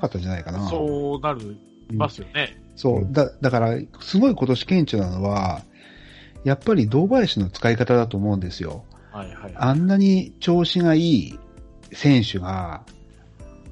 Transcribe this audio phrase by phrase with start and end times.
[0.00, 0.68] かったんじゃないかな。
[0.68, 1.56] そうなる、
[1.92, 2.56] ますよね。
[2.74, 3.08] そう。
[3.10, 5.62] だ、だから、すごい今年顕著なのは、
[6.44, 8.84] やっぱり堂林の使い方だと思うんですよ。
[9.12, 9.54] はいはい。
[9.56, 11.38] あんなに調子がいい
[11.92, 12.84] 選手が、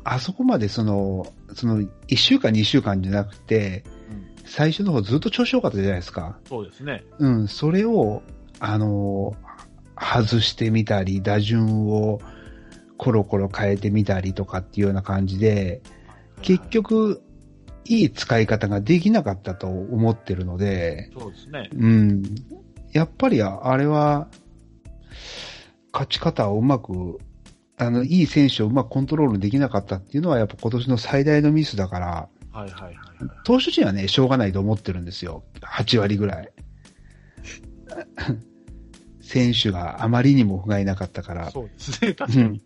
[0.02, 6.38] あそこまでその、その、1週間、2週間じゃなくて、うん最初の方ずっと調子良かったじゃないですか。
[6.46, 7.02] そうですね。
[7.18, 8.22] うん、それを、
[8.60, 9.34] あの、
[9.96, 12.20] 外してみたり、打順を
[12.96, 15.82] コロコロ変えてみたりとかっていうような感じで、
[16.42, 17.22] 結局、
[17.86, 21.68] いい使い方ができなかったと思ってるので、そうですね。
[21.74, 22.22] うん。
[22.92, 24.28] やっぱりああれは、
[25.92, 27.18] 勝ち方をうまく、
[27.76, 32.94] あの、いい選手をうまくコントロールできなかったっていうのはやっぱ今年の最大のミスだから、はいはいはいはい。
[33.44, 35.44] 投手陣はね、しょうがないと思ってるんですよ。
[35.60, 36.52] 8割ぐらい。
[39.20, 41.50] 選手があまりにも不甲斐なかったから。
[41.50, 42.62] そうですね、確かうんに。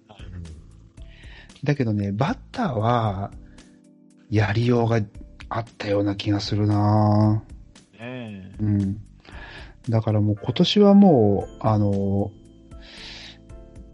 [1.64, 3.32] だけどね、バッターは、
[4.30, 5.00] やりようが
[5.48, 7.42] あったような気がするな
[7.94, 9.00] ねえうん。
[9.88, 12.30] だからもう今年はもう、あの、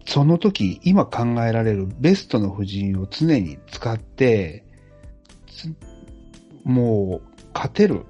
[0.06, 4.64] その時、今考えられるベストの布陣を常に使って、
[5.46, 5.74] つ
[6.64, 8.04] もう勝てる。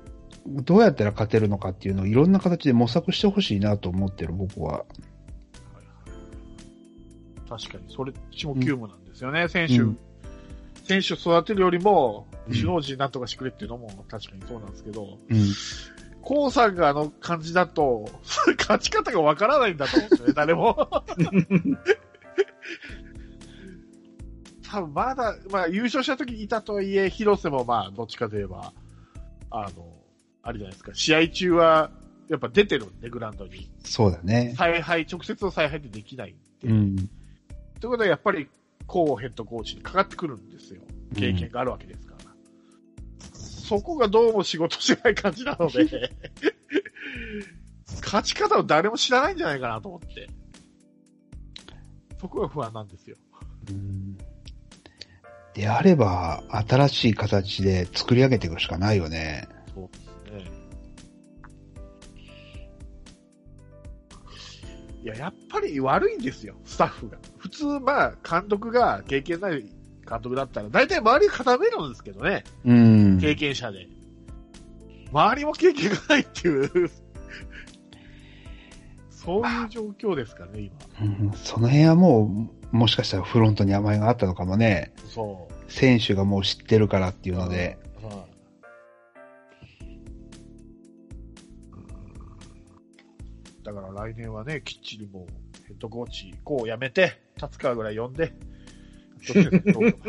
[0.46, 4.84] どうやったら勝てるのかっていうのをいろんな形で模索してほしいなと思ってる、僕は。
[7.48, 10.13] 確かに、それっちも急務なんですよね、うん選手
[10.86, 15.46] 育てるよりも、うん首脳陣なんとかしてくれっていうのも確かにそうなんですけど、うん。
[16.20, 18.06] コウさんがあの感じだと、
[18.58, 20.88] 勝ち方がわからないんだと思うんですよね、 誰も。
[24.70, 28.72] 多分まだ、まあ優勝した時いたとはいえ、広瀬もまあ、どっちかといえば、
[29.50, 29.88] あの、
[30.42, 31.90] あれじゃないですか、試合中は、
[32.28, 33.70] やっぱ出てるんで、グラウンドに。
[33.84, 34.54] そうだね。
[34.56, 36.68] 采配、直接の采配ってできないんで。
[36.68, 36.96] うん。
[36.96, 37.08] とい
[37.88, 38.48] うことはやっぱり、
[38.86, 40.82] コウヘッドコーチにかかってくるんですよ。
[41.16, 42.34] 経験があるわけですから。
[43.38, 46.10] そこがどうも仕事してない感じなので、
[48.02, 50.28] 勝ち方を誰も知らないんじゃないかなと思って。
[52.20, 53.16] そこが不安なんですよ。
[53.68, 54.18] うん
[55.54, 59.48] であれば、新しい形で作り上げていくしかないよね。
[59.72, 60.64] そうですね。
[65.04, 67.18] いや、やっぱり悪いんですよ、スタッフが。
[67.44, 69.60] 普通、まあ、監督が経験ない
[70.08, 72.42] 監督だったら、大体周り固めるんですけどね。
[72.64, 73.18] うん。
[73.20, 73.86] 経験者で。
[75.12, 76.70] 周りも経験がないっていう、
[79.10, 81.06] そういう状況ですかね、今。
[81.06, 84.94] うんその辺はもう、もしかしたらフロントに甘えがあったのかもね。
[85.10, 85.70] そう。
[85.70, 87.78] 選手がもう知ってるからっていうので。
[88.02, 88.34] はい
[93.64, 98.34] だから来年はね、きっちりもう、ヘッドコーチ、こうやめて、立川ぐらい呼んで、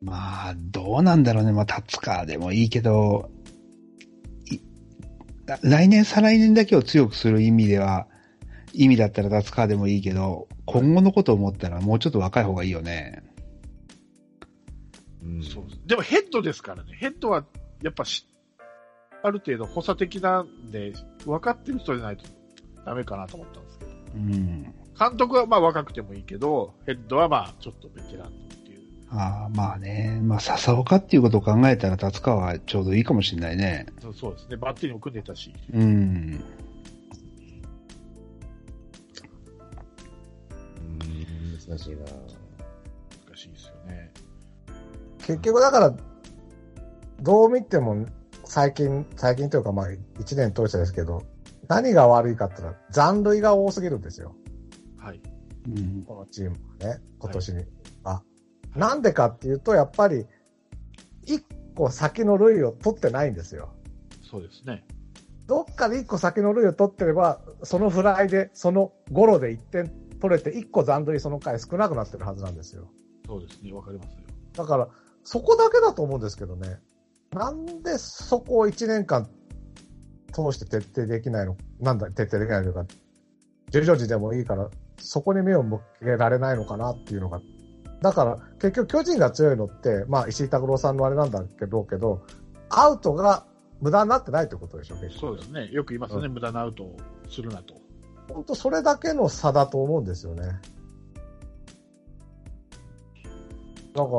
[0.00, 1.52] まあ、どうなんだろうね。
[1.52, 3.30] まあ、立川でもいいけど、
[4.46, 4.58] い
[5.62, 8.06] 来年、再来年だけを強くする意味では、
[8.72, 13.24] 意味だったら立川でもいいけど、今後のことを思ったらもうちょっと若い方がいいよね。
[15.22, 16.92] うんそうですでもヘッドですからね。
[16.94, 17.44] ヘッドは、
[17.82, 18.27] やっぱし、
[19.22, 20.92] ある程度補佐的なんで、
[21.24, 22.24] 分かってる人じゃないと
[22.84, 23.90] ダメかなと思ったんですけど。
[24.14, 24.74] うん。
[24.98, 28.80] 監督はまあ若くてもいいけど、ヘッドはまあちょっとベテランのっていう。
[29.10, 30.20] ああまあね。
[30.22, 33.86] まあ、笹岡っていうことを考えたら立川はちょうどいいかもしれないね。
[34.00, 34.56] そうそうですね。
[34.56, 35.52] バッテリーも組んでたし。
[35.72, 35.82] うん。
[35.82, 36.44] うん
[41.68, 44.10] 難しいな難しいですよね。
[45.18, 45.94] 結局だから、
[47.20, 48.06] どう見ても、
[48.48, 49.86] 最近、最近というかまあ、
[50.18, 51.22] 一年通してですけど、
[51.68, 54.34] 何が悪いかって言ったら、残塁が多すぎるんですよ。
[54.96, 55.20] はい。
[55.68, 56.02] うん。
[56.02, 57.64] このチームはね、今年に。
[58.04, 58.22] あ、
[58.74, 60.26] なんでかっていうと、やっぱり、
[61.26, 61.44] 一
[61.74, 63.74] 個先の塁を取ってないんですよ。
[64.22, 64.86] そうですね。
[65.46, 72.88] どっかで一個先の塁を取ってれば、そのフライで、そのゴロで一点取れて、一個残塁その回少なくなってるはずなんですよ。
[73.26, 73.74] そうですね。
[73.74, 74.20] わかりますよ。
[74.54, 74.88] だから、
[75.22, 76.80] そこだけだと思うんですけどね。
[77.32, 79.28] なんでそこを一年間
[80.32, 81.56] 通して徹底できないの？
[81.80, 82.86] なんだ、徹底できないのか。
[83.70, 87.40] 十条時でもいいから、そこに目を向けられないのかなっていうのが。
[88.00, 92.22] だから、結局巨人が強いのって、まあ石井拓郎さんのあれなんだけど、けど、
[92.70, 93.44] アウトが
[93.80, 95.18] 無駄になってないってことでしょ、結局。
[95.20, 95.68] そうですね。
[95.72, 96.26] よく言いますね。
[96.26, 96.96] う無駄なアウトを
[97.28, 97.74] するなと。
[98.32, 100.42] 本当それだけの差だと思うんですよね。
[103.94, 104.10] だか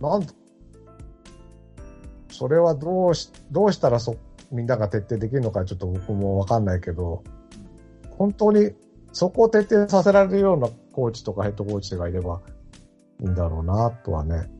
[0.00, 0.26] ら、なん
[2.34, 4.16] それはどうし、どうしたらそ、
[4.50, 7.22] みんなが徹底できるのかちょっと僕もわかんないけど、
[8.10, 8.72] 本当に
[9.12, 12.42] そこを徹底させられるようなコーチとかヘッドコーチがいれば
[13.20, 14.50] いいんだろうな、とはね、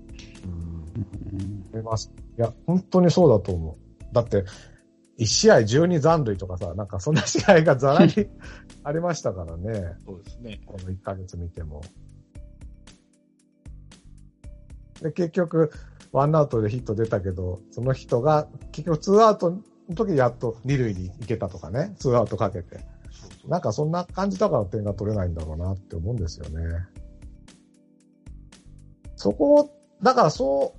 [1.74, 2.12] ういます。
[2.38, 4.14] いや、本当にそうだと思う。
[4.14, 4.44] だって、
[5.18, 8.12] 1試合12残塁とかさ、なんかそんな試合がざらに
[8.84, 9.96] ありましたからね。
[10.06, 10.60] そうですね。
[10.64, 11.82] この1ヶ月見ても。
[15.02, 15.72] で、結局、
[16.14, 22.78] ワンアウトでヒット出たけど、その人が、結局ツーアウトの時やっと二塁に行けたとかね、ツーアウトかけて。
[23.48, 26.86] なんかそんな感じだから点が取れないんだろうなって思うんですよね。
[29.16, 29.70] そこを、
[30.02, 30.74] だからそ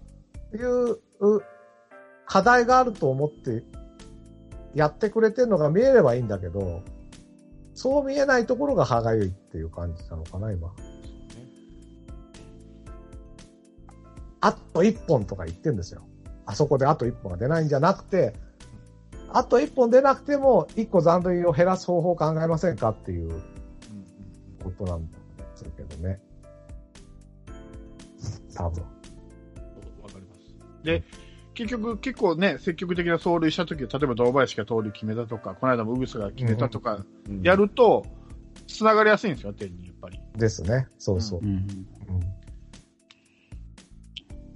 [0.54, 1.42] ういうう
[2.26, 3.64] 課題があると思って
[4.74, 6.82] やってくれてるのが見えればいいんだけど、
[7.74, 10.74] そう見えないところが歯がゆいっていう感じなのかな、今。
[14.46, 16.04] あと一本とか言ってんですよ。
[16.46, 18.36] あそこであと一本が出ないんじゃなくて、
[19.34, 23.42] あと一本出なくても、一個残塁を減らす方法を考えませんかっていううんうん
[24.64, 25.16] ことなんで
[25.56, 26.20] すけどね。
[28.56, 28.84] 多分。
[28.84, 30.84] わかります。
[30.84, 31.04] で、
[31.56, 38.06] 結局、結構ね、積極的な走塁したとき、例えば堂林が盗塁決めたとか、この間もウグスが決めたとか、うんやると、
[38.68, 40.20] 繋がりやすいんですよ、点に、やっぱり。
[40.38, 40.88] ですね。
[41.00, 41.40] そうそう。
[41.42, 41.88] うんうん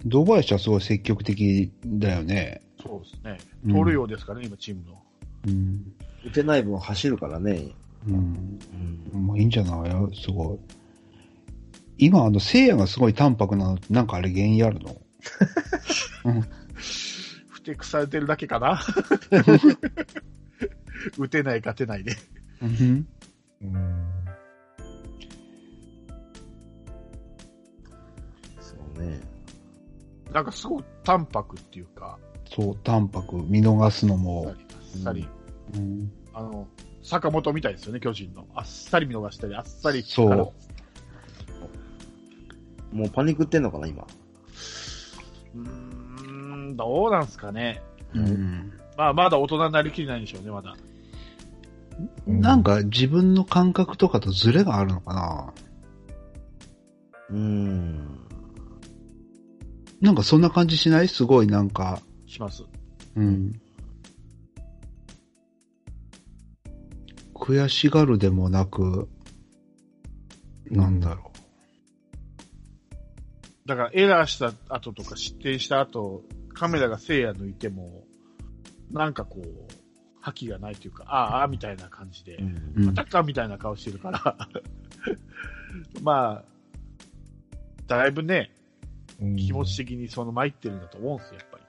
[0.06, 2.62] 堂林はすごい積極的だよね。
[2.82, 3.38] そうですね。
[3.66, 5.02] うん盗塁王ですからね、今、チームの。
[5.48, 5.94] うん。
[6.26, 7.70] 打てない分走るからね。
[8.08, 8.60] うん。
[9.14, 9.22] うん。
[9.26, 9.92] もういいんじゃない？
[10.16, 10.60] すごい。
[11.98, 14.96] 今、あの、聖夜がすごい淡白なのって、なんかあれ原因あるの？
[17.50, 18.80] ふてくされてるだけかな？
[21.18, 22.16] 打てない、勝てないで。
[22.62, 23.06] うん。
[23.62, 24.06] うん
[28.62, 29.20] そうね。
[30.34, 32.18] なんかすごい淡白っていうか、
[32.56, 34.54] そう、淡白、見逃すのあも。
[34.54, 35.28] っさり、
[35.76, 36.12] うん。
[36.34, 36.68] あの、
[37.04, 38.48] 坂本みたいですよね、巨人の。
[38.56, 40.04] あっさり見逃したり、あっさり。
[40.04, 40.54] そう
[42.92, 44.06] もうパニックってんのかな、今？
[45.56, 47.82] うーん、どうなんすかね。
[48.16, 48.74] うん。
[48.98, 50.76] まあ、まだ大人になりきれないんでしょうね、まだ。
[52.26, 55.54] なんか自分の感覚とかとズレがあるのかな
[57.30, 58.20] うーん。
[60.02, 61.08] なんかそんな感じしない？
[61.08, 62.64] すごいなんか、します。
[63.16, 63.60] うん。
[67.34, 69.10] 悔しがるでもなく、
[70.70, 71.32] なんだろ
[73.66, 76.24] だからエラーした後とか失点した後、
[76.54, 78.04] カメラが聖夜抜いても、
[78.92, 79.74] なんかこう、
[80.22, 82.74] 覇気がないというか、ああ、ああ、みたいな感じで、うんう。
[82.78, 84.38] うんまたかみたいな顔してるから、
[86.04, 86.46] まあ、
[87.88, 88.59] だいぶね、うん
[89.38, 91.64] 気持ち的にその参ってるんだと思うんですよ、やっぱり。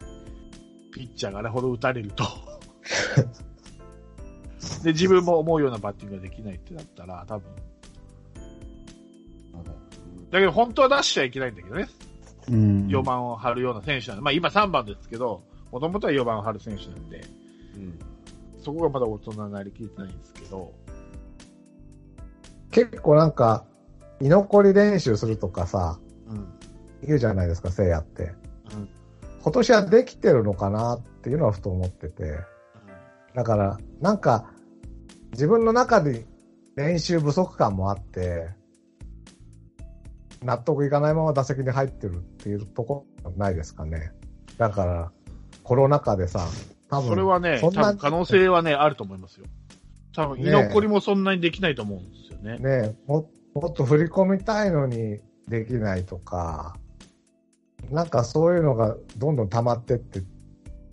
[0.92, 2.24] ピッチャーがあれほど打たれると。
[4.84, 7.50] で、自分も思うようなバッティングができないってなったら、多分。
[10.30, 11.88] だけど本当は出しちゃいけないんだけどね。
[12.48, 12.86] うん。
[12.86, 15.42] 4番を張るような選手なんで、まあ今3番ですけど、
[15.72, 17.20] もともとは4番を張る選手なんで、
[17.76, 17.98] うん。
[18.58, 20.72] そこがまだ大人になりきれてないんですけど、
[22.70, 23.64] 結構なんか、
[24.20, 26.09] 居残り練習するとかさ、うん。
[27.06, 28.34] 言うじゃないですか、聖夜って。
[28.74, 29.00] うん
[29.42, 32.38] 今年はできてるのかなっていうのはふと思ってて。
[33.34, 34.52] だから、なんか、
[35.32, 36.26] 自分の中で
[36.76, 38.50] 練習不足感もあって、
[40.42, 44.12] 納得いかないまま打席に入ってるっていうところないですかね。
[44.58, 45.12] だから、
[45.62, 46.46] コロナ禍でさ、
[46.90, 49.46] 多分それはね、多そんな分可能性はね、あると思いますよ。
[50.14, 52.58] 多分、ね居残りもそんなにできないと思うんですよね。
[52.58, 56.76] ねも、もっと振り込みたいのにできないとか、
[57.90, 60.22] なんかそういうのがどんどん溜まってって、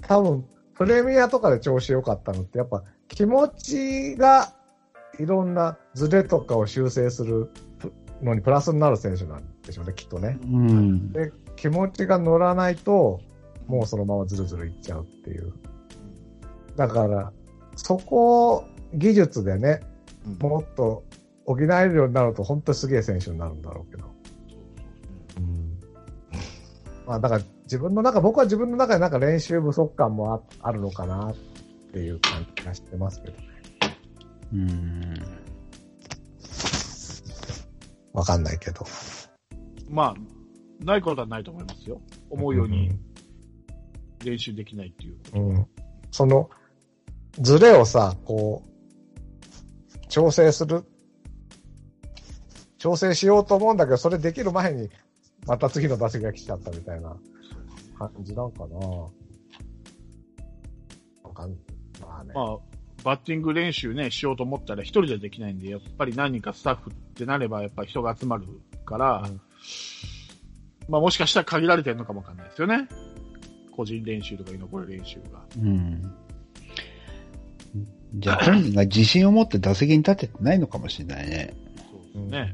[0.02, 4.54] 多分、プレミアとかで調子良かったのって、やっぱ気持ちが
[5.20, 7.52] いろんなズレとかを修正する
[8.22, 10.38] のにプラスになる選手なんでしょうね、きっとね。
[10.44, 11.12] うん。
[11.12, 13.20] で、気持ちが乗らないと、
[13.68, 15.54] もうそのままズルズルいっちゃうっていう。
[16.76, 17.34] だから、
[17.76, 18.64] そこを
[18.94, 19.98] 技術でね、うん
[20.40, 21.04] もっと
[21.46, 24.17] 補えるようになると本当にすげえ選手になるんだろうけど。
[27.08, 31.36] まあだから自分の中、僕は自分の中でなんか練習不足感もああるのかなっ
[31.94, 33.38] ていう感じがしてますけど。
[34.54, 35.14] うん。
[38.12, 38.86] わかんないけど。
[39.90, 42.02] まあ、ないことはないと思いますよ。
[42.30, 42.92] 思うように
[44.26, 45.18] 練習できないっていう。
[45.34, 45.50] うん。
[45.50, 45.68] うん。
[46.12, 46.50] その、
[47.40, 50.84] ズレをさ、こう、調整する、
[52.78, 54.90] 調整しようと思うんだけど、それできる前に、
[55.48, 57.16] また次の打席が来ちゃったみたいな
[57.98, 58.76] 感じなんかな。
[61.24, 61.52] わかん
[62.02, 62.34] まあね。
[62.36, 62.58] まあ、
[63.04, 68.46] バッティング練習ね、しようと思ったら一人でできないんで、やっぱり何人かスタッフってなれば、やっぱり人が集まる
[68.86, 69.42] から、うん
[70.90, 72.88] まあもしかしたら限られてるのかもわかんないですよね。
[73.76, 75.44] 個人練習とか居残り練習が。
[75.58, 76.14] うん。
[78.16, 81.54] じゃあ本人が自信を持って打席に立ててないのかもしれないね。
[81.92, 82.54] そうですね。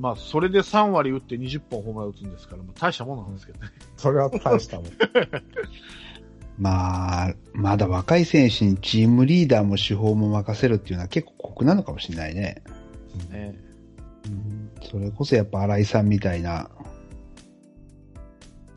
[0.00, 3.68] まあ、それで3割打って20本ホームラン打つんですから、まあ、大したものなんですけどね。
[3.98, 4.86] それは大したもん。
[6.58, 12.62] まあ、まだ若い選手にチームリーダーも手法も任せるっていうのは結構酷なのかもしれないね。
[13.30, 13.54] ね
[14.26, 16.70] うんそれこそやっぱ新井さんみたいな、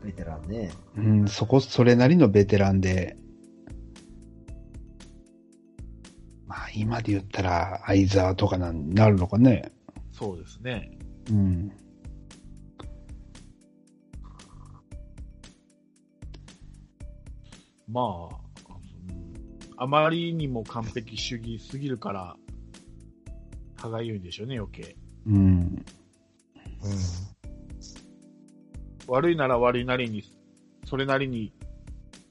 [0.04, 0.70] ベテランね。
[0.96, 3.16] うん、そこ、それなりのベテランで、
[6.46, 9.72] まあ今で言ったら相沢とかなんなるのかね。
[10.12, 10.93] そうですね。
[11.30, 11.72] うん。
[17.88, 19.24] まあ、うん
[19.76, 22.36] あまりにも完璧主義すぎるから、
[23.76, 24.96] 歯がゆいんでしょうね、余計。
[25.26, 25.36] うん。
[25.36, 25.84] うん。
[29.08, 30.22] 悪いなら悪いなりに、
[30.86, 31.52] それなりに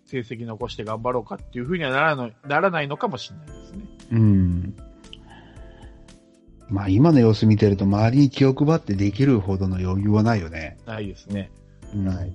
[0.05, 3.85] 成績残して頑張ろうかっていうふうにはならないならないのかもしれないですね。
[4.11, 4.75] うん。
[6.69, 10.77] まあ今の様子見てると周りに気を配ってできるほどの余裕はないよね。
[10.85, 11.51] ないですね。
[11.93, 12.33] うんはい。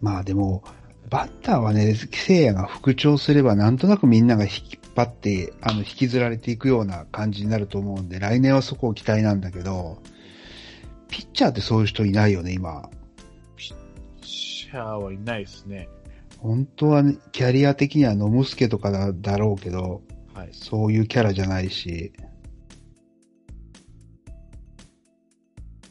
[0.00, 0.62] まあでも、
[1.08, 4.52] バッターはね、聖夜が復調すればなんとなくみんなが引っ
[4.94, 9.98] 張って、あの、引きずられていくような感じになると思うんで、来年はそこを期待なんだけど、
[11.08, 12.90] ピッチャーってそういう人いないよね、今。
[13.56, 15.88] シャアはいないですね。
[16.44, 20.02] 本当はね、キャリア的には野ムスケとかだだろうけど、
[20.34, 20.50] はい。
[20.52, 22.12] そういうキャラじゃないし、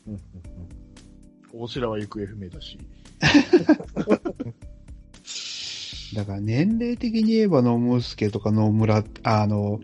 [0.06, 0.20] うんうん
[1.52, 2.78] 大白は行方不明だし。
[6.16, 9.80] だから年齢的に言えば野ムスケとか野村、あの、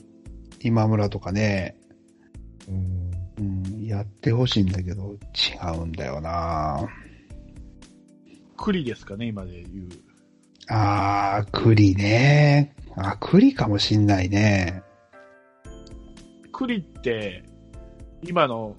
[0.61, 1.75] 今村とかね、
[2.67, 3.09] うん。
[3.39, 3.41] う
[3.75, 6.87] ん、やってほしいんだけど、違うんだよな
[8.55, 10.08] 栗ですかね、今で言う。
[10.69, 12.75] あー、栗ね。
[12.95, 14.83] あ、栗かもしんないね。
[16.51, 17.43] 栗って、
[18.21, 18.75] 今の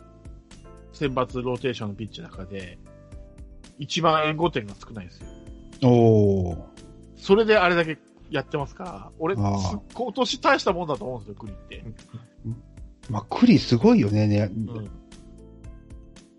[0.92, 2.78] 選抜ローテーションのピッチの中で、
[3.78, 5.26] 一番援護点が少ないんですよ。
[5.88, 6.58] おー。
[7.16, 7.98] それであれだけ
[8.30, 9.82] やってますから、俺、今
[10.12, 11.84] 年大したもんだと思うんですよ、栗って。
[13.08, 14.28] まあ、栗すごいよね。
[14.28, 14.50] ね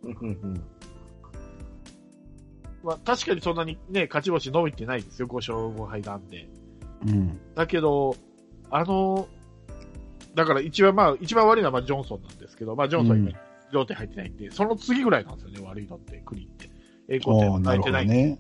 [0.04, 0.64] うん。
[2.84, 6.48] うんうんうんまあ、確かにそんなにね、勝ち星伸びてないですよ、5勝5敗なんで。
[7.06, 7.40] うん。
[7.56, 8.16] だけど、
[8.70, 9.28] あの、
[10.36, 13.36] だから一番まあ、一番悪いのはまあジョンソンなんですけど、まあジョンソン今うん、
[13.74, 16.70] 両手入ってないんで、その次ぐらいなんですよね、悪いのって、栗って。
[17.08, 18.28] 栄光点おー、なるほも泣いてない。
[18.28, 18.40] どね。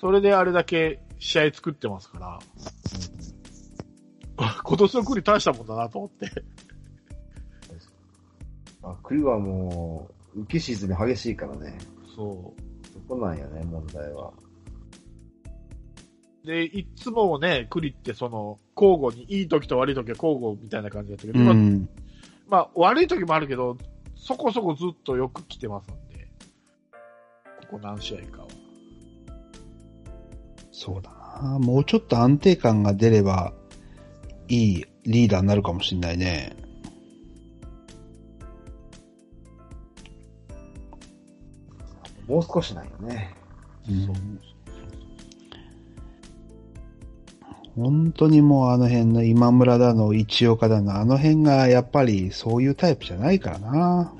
[0.00, 2.38] それであれだけ試合作ってますから、
[4.64, 6.30] 今年の栗大したもんだなと思って。
[8.82, 11.76] あ、栗はもう、浮き沈み激しいからね。
[12.16, 12.69] そう。
[12.92, 14.32] そこなんやね、問題は。
[16.44, 21.88] で、いつもね、栗ってその、交互に、いい時と悪い時は交互みたいな感じだったけど、今うん。
[22.48, 23.76] まあ、悪い時もあるけど、
[24.16, 26.28] そこそこずっとよく来てますんで、
[27.62, 28.48] ここ何試合かは。
[30.70, 31.10] そうだ
[31.42, 31.58] な。
[31.58, 33.52] もうちょっと安定感が出れば、
[34.48, 36.56] いいリーダーになるかもしんないね。
[42.30, 43.34] もう少しなんよね。
[43.88, 44.40] うん
[47.76, 54.12] 本当にもうあの辺の今村だの、一岡だの、あの辺がやっぱりそういうタイプじゃないからな。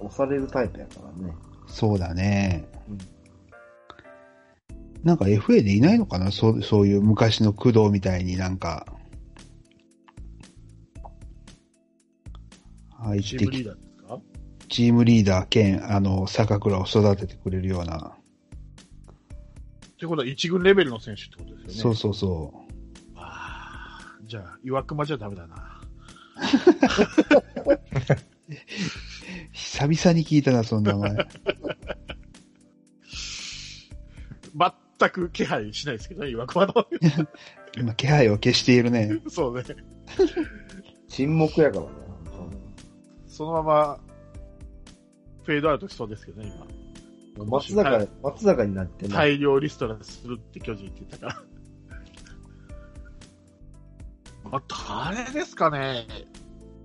[0.00, 0.06] うん。
[0.06, 1.32] 押されるタイプやからね。
[1.68, 2.66] そうだね。
[2.88, 2.98] うん
[5.02, 6.30] なんか FA でいないのかな？
[6.30, 8.86] そうそういう昔の工藤みたいになんか。
[12.98, 13.70] 入ってきチ
[14.70, 18.16] チームリーダー兼、あの、坂倉を育ててくれるような。
[19.82, 21.74] ってことは一軍レベルの選手ってことですよね。
[21.74, 22.54] そうそうそ
[23.16, 25.80] あーじゃあ、岩熊じゃダメだな。
[27.66, 27.80] う。
[29.52, 31.26] 久々に聞いたな、そんな名前。
[34.98, 36.74] 全く気配しないですけどね、岩熊の。
[37.76, 39.20] 今、気配を消しているね。
[39.28, 39.64] そうね。
[41.08, 41.90] 沈黙やからね、
[42.30, 42.50] 本
[43.26, 44.00] そのまま、
[45.44, 46.52] フェードアウトしそうですけどね、
[47.36, 47.44] 今。
[47.46, 49.14] 松坂、松坂になってね。
[49.14, 51.42] 大量リストラするって巨人って言ったから。
[54.50, 56.06] ま あ、誰ですかね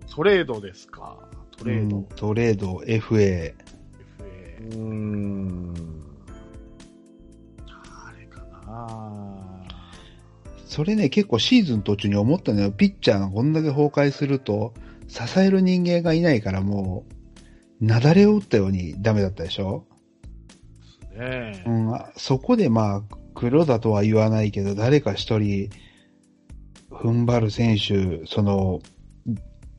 [0.10, 1.18] トレードですか？
[1.58, 3.00] トレード、うんトレード、FA。
[3.00, 3.54] FA
[4.62, 5.74] うーん。
[7.68, 9.66] あれかな
[10.66, 12.72] それね、結構シーズン途中に思ったのよ。
[12.72, 14.74] ピッチャーがこんだけ崩壊すると、
[15.08, 17.14] 支える人間がいないからもう、
[17.82, 19.86] 雪崩を打ったようにダメだったでしょ？
[21.18, 21.70] ねう。
[21.70, 25.70] ん、あそこでまあ、黒だとは言わないけど、誰か一人、
[26.90, 28.80] 踏ん張る選手、その、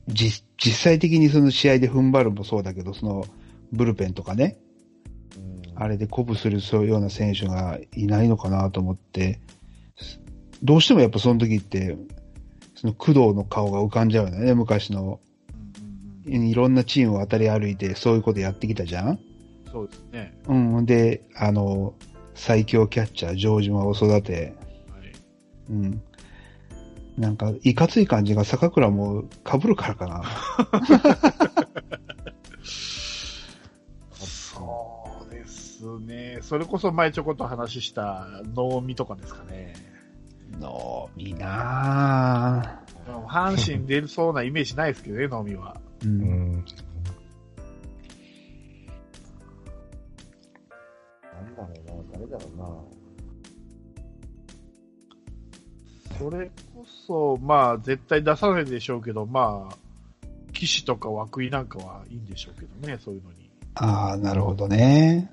[0.08, 3.24] 実、実際的にその試合で踏ん張るもそうだけど、その、
[3.72, 4.58] ブルペンとかね、
[5.74, 9.40] あれで鼓舞するそういうような選手がいないのかなと思って、
[10.62, 11.96] どうしてもやっぱその時って、
[12.74, 15.20] その工藤の顔が浮かんじゃうよね、昔の。
[16.26, 19.18] いろんなチームを渡り歩いてそういうことやってきたじゃん？
[19.70, 20.38] そうですね。
[20.48, 20.86] うん。
[20.86, 21.94] で、あの、
[22.34, 24.54] 最強キャッチャー、城島を育て、
[24.90, 25.12] はい。
[25.70, 26.02] うん。
[27.16, 30.22] なんか、いかつい感じが坂倉も被るからかな。
[34.22, 36.38] そうですね。
[36.42, 39.74] それこそ前ちょこっと話した能見とかですかね。
[40.60, 43.26] のみなぁ。
[43.26, 45.80] 阪神出るそうなイメージないですけどね、能見は。
[46.04, 46.08] う。
[46.08, 46.64] うんん。
[51.22, 52.96] なんだろうな、誰だろうな。
[56.18, 59.76] それこそ、まあ、絶対出さないでしょうけど、まあ、
[60.52, 63.50] 騎士とか涌井なんかはいいんでしょうけどね、そういうのに。
[63.74, 65.30] ああ、なるほどね。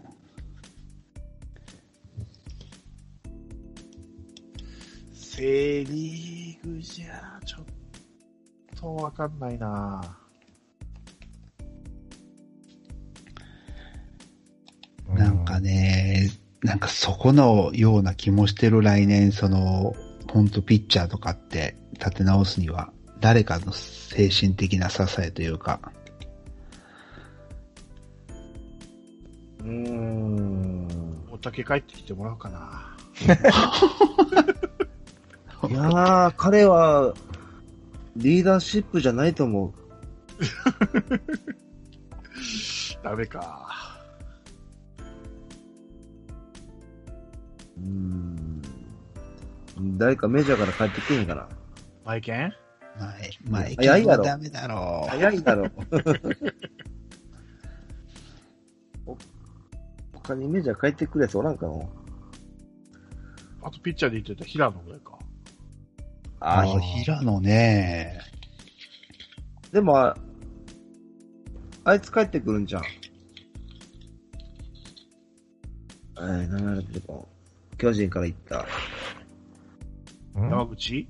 [5.13, 7.65] セリーグじゃ、ちょっ
[8.79, 10.22] とわかんないな
[15.09, 16.29] なんかね、
[16.61, 19.95] なんかそこのような気もしてる来年、その、
[20.31, 25.79] 本当ピッチャーとかって立て直すには、誰かの精神的な支えというか、
[29.59, 30.87] うーん。
[31.31, 32.95] おたけ帰ってきてもらおうかな。
[35.69, 37.13] いやー、彼は、
[38.15, 39.73] リーダーシップじゃないと思う。
[43.03, 43.92] ダメか。
[47.83, 47.89] うー
[49.81, 49.97] ん。
[49.97, 51.47] 誰かメジャーから帰ってくるんかな。
[52.05, 52.53] マイケン？
[52.99, 55.09] 前、前、早いやろダメだろう。
[55.09, 55.67] 早いだろ。
[59.05, 59.17] お
[60.13, 61.73] 他にメジャー帰ってくるやつおらんかな
[63.63, 65.17] あとピッチャーで言ってた平野ぐらいか。
[66.39, 68.19] ああ、あ平野ね。
[69.71, 70.15] でもあ、
[71.85, 72.83] あいつ帰ってくるんじゃん。
[76.15, 77.32] えー、名前が出てこん
[77.77, 78.65] 巨人から行った
[80.35, 80.49] うん？
[80.49, 81.07] 山口？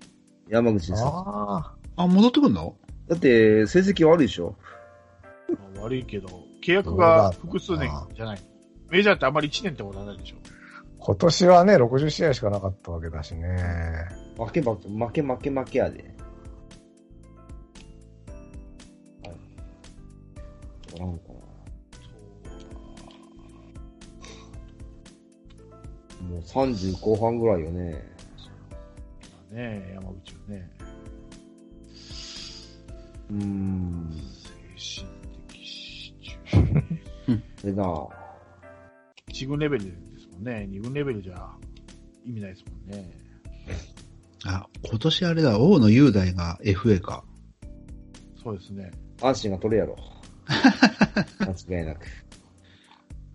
[0.49, 1.03] 山口です。
[1.05, 2.75] ああ、戻ってくんの？
[3.07, 4.55] だって、成績悪いでしょ
[5.49, 6.27] まあ悪いけど、
[6.63, 8.39] 契約が複数年じゃない。
[8.89, 10.35] メジャーってあんまり1年ってことはないでしょ。
[10.45, 10.49] あ。
[10.99, 14.07] 今年はね、60試合しかなかったわけだしね。
[14.37, 16.15] 負け負け、負け負け負けやで。
[19.23, 19.35] はい。
[20.95, 21.32] おらんか
[26.29, 28.03] もう30後半ぐらいよね。
[28.37, 30.69] そうだね、山口はね。
[33.29, 34.09] うーん。
[34.77, 35.09] 精神
[35.47, 36.13] 的支
[36.45, 37.41] 柱。
[37.63, 37.83] でな、
[39.27, 40.67] 1軍レベルですもんね。
[40.69, 41.49] 2軍レベルじゃ
[42.25, 43.11] 意味ないですもんね。
[44.45, 47.23] あ、今年あれだ、大野雄大が FA か。
[48.41, 48.91] そうですね。
[49.21, 49.95] 安心が取るやろ。
[51.39, 52.05] 間違いなく。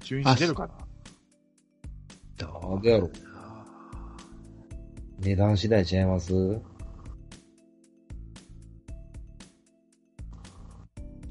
[0.01, 0.88] 中日出るかな
[2.39, 3.11] どうやろ。
[5.21, 6.33] 値段次第ちゃいます？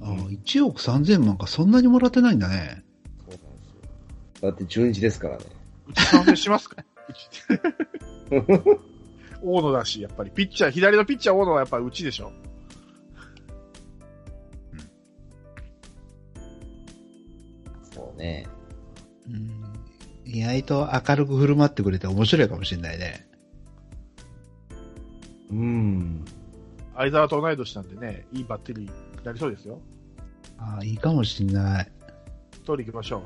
[0.01, 2.83] あ1億3000万か、そんなにもらってないんだね。
[3.29, 4.49] そうなんですよ。
[4.49, 5.45] だって中日ですからね。
[5.87, 7.29] うち賛成しますかうち
[9.41, 10.31] 大野だし、やっぱり。
[10.31, 12.31] ピッチャー、左のピッチャー大野はやっぱうちでしょ。
[17.93, 18.47] そうね。
[20.37, 20.41] うん。
[20.41, 23.27] 意外と明るく振る舞ってくれて面白いかもしれないね。
[25.49, 26.25] うん。
[26.95, 29.79] 相沢と同い年なんでね、いいバッテリーになりそうですよ。
[30.57, 31.91] あいいかもしんない。
[32.65, 33.21] 通り行きましょ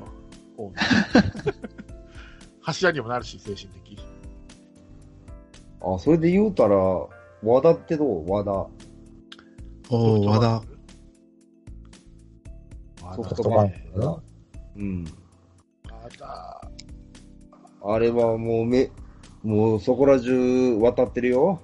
[0.58, 0.72] う。
[2.62, 3.98] 柱にもなるし、精神的。
[5.80, 6.76] あ、それで言うたら、
[7.42, 8.30] 和田ってどう？
[8.30, 8.52] 和田。
[9.90, 10.62] おー、和田。
[13.14, 13.76] ソ和田フトバンク。
[14.76, 15.04] うん。
[15.90, 16.51] 和田。
[17.84, 18.90] あれはもうめ、
[19.42, 21.60] もうそこら中渡ってるよ。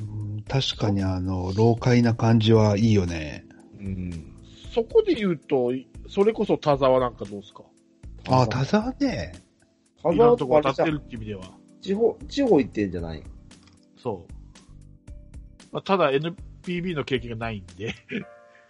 [0.00, 3.44] うん確かにあの、老快な感じはいいよね。
[3.78, 4.34] うん。
[4.74, 5.72] そこで言うと、
[6.08, 7.62] それこそ田沢なんかどうですか？
[8.28, 9.32] あ、田沢ね。
[10.02, 11.42] 田いろんなと沢とかこ当たってるって意味では。
[11.80, 13.22] 地方、地方行ってんじゃない？
[13.96, 14.32] そう。
[15.72, 17.94] まあ、ただ NPB の経験がないんで、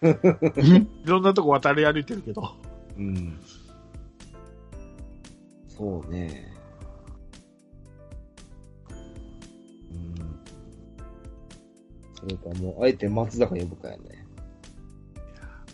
[0.03, 0.09] う
[0.63, 2.43] んいろんなとこ渡り歩いてるけど、
[2.99, 3.39] うん。
[5.69, 6.47] そうね。
[12.21, 14.27] それかもう、あえて松坂呼ぶかやね。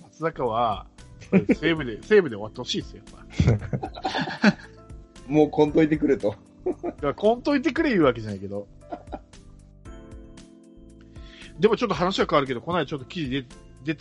[0.02, 0.87] 松坂は、
[1.30, 3.02] 西武で、 西武で終わってほしいですよ。
[5.26, 6.37] もうこんといてくれと。
[6.64, 8.68] だから、こんといてくれ言うわけじゃないけど。
[11.59, 13.46] でもちょっと話は変わるけど、この間ちょっと記事で
[13.85, 13.96] 出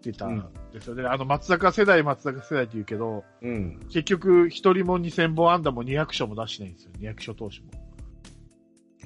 [0.00, 1.04] てたんですよね。
[1.04, 3.80] あの、松坂世代、松坂世代って言うけど、うん。
[3.88, 6.92] 結局、一人も2000本安打も200勝も出してないんですよ。
[7.00, 7.88] 200勝投手も。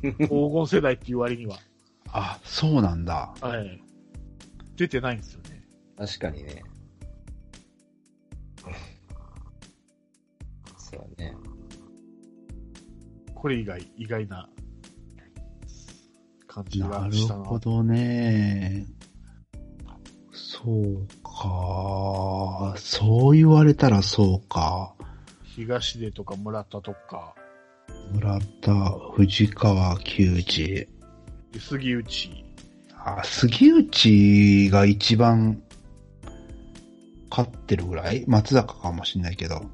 [0.19, 1.57] 黄金世代っていう割には。
[2.13, 3.35] あ、そうなんだ。
[3.41, 3.83] はい。
[4.77, 5.65] 出てないんですよね。
[5.97, 6.63] 確かにね。
[10.77, 11.35] そうだね。
[13.35, 14.49] これ以外、意外な
[16.47, 17.45] 感じなるがしたな。
[17.45, 18.87] ほどね。
[20.33, 22.75] そうか。
[22.77, 24.95] そう言われたらそうか。
[25.43, 27.35] 東出とか村田とか、
[28.13, 30.89] 村田、藤川球児。
[31.53, 32.45] で杉内、
[32.97, 35.63] あ、杉内が一番
[37.31, 38.25] 勝ってるぐらい？
[38.27, 39.65] 松坂かもしんないけど。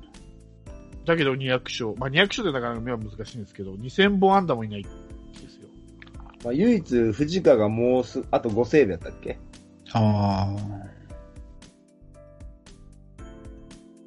[1.04, 1.94] だけど200勝。
[1.96, 4.88] まあ、200勝でなかなか目は難しいんですけど、2000本安打もいないで
[5.48, 5.68] すよ。
[6.44, 9.38] まあ、唯一、藤川がもうす、あと5セーブやったっけ？
[9.92, 10.54] あ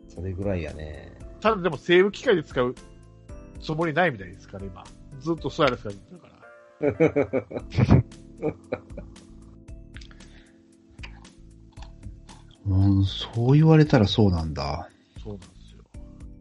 [0.07, 1.11] それぐらいやね。
[1.39, 2.75] ただでもセーブ機械で使う
[3.61, 4.83] つもりないみたいですから、今。
[5.19, 6.30] ずっとスアレスが言ってるから。
[6.81, 8.03] あ、
[12.65, 14.89] うん、そう言われたらそうなんだ。
[15.23, 15.83] そうなんですよ。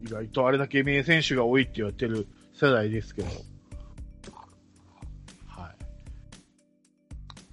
[0.03, 3.27] 意外とあれだけ名選手が多いって言われてる世代ですけど。
[5.45, 5.75] はい。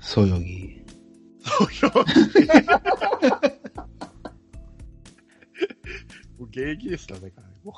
[0.01, 0.83] そよぎ。
[1.40, 2.05] そうよ。
[6.38, 7.33] もう現役ですからね、
[7.64, 7.74] も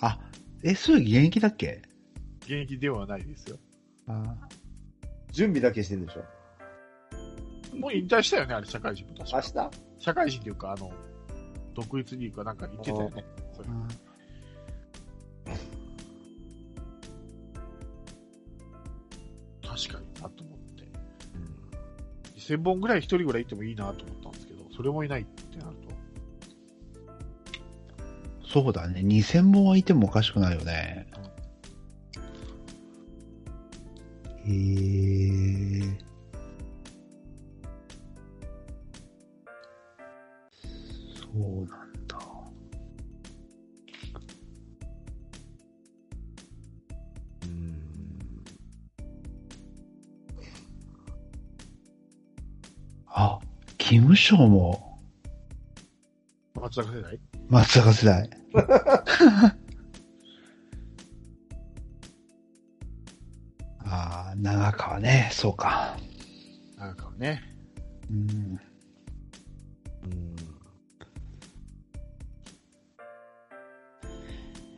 [0.00, 0.18] あ、
[0.62, 1.80] え、そよぎ現役だっけ？
[1.86, 1.93] う
[2.44, 3.58] 現役ではないですよ。
[4.06, 4.36] あ
[5.32, 6.24] 準備だけしてるでしょ？
[7.76, 9.70] もう引退したよね、あれ、社会人も確明か。
[9.98, 10.04] 日？
[10.04, 10.92] 社会人っていうか、あの、
[11.74, 13.24] 独立リーグかなんかに行ってたよね。
[13.52, 13.68] それ
[19.66, 20.84] 確かになと思って。
[22.38, 25.94] 2000本ぐらい一人ぐらいいってもいいなと思ったんですけど、それもいないってなると。
[28.46, 29.00] そうだね。
[29.00, 31.08] 2000本はいてもおかしくないよね。
[34.46, 35.98] へえ。
[41.14, 42.18] そうなんだ。
[53.06, 53.38] あ、
[53.78, 54.98] キムショーも
[56.54, 57.18] 松坂世代？
[57.48, 58.30] 松坂世代。
[65.04, 65.98] ね、そうか。
[66.78, 67.42] なんかね。
[68.10, 68.18] うん。
[68.18, 68.58] うん。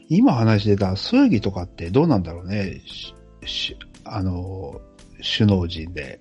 [0.09, 2.83] 今話してた、そよぎとかってどうなんだろうね。
[2.85, 4.81] ししあの、
[5.39, 6.21] 首脳陣で。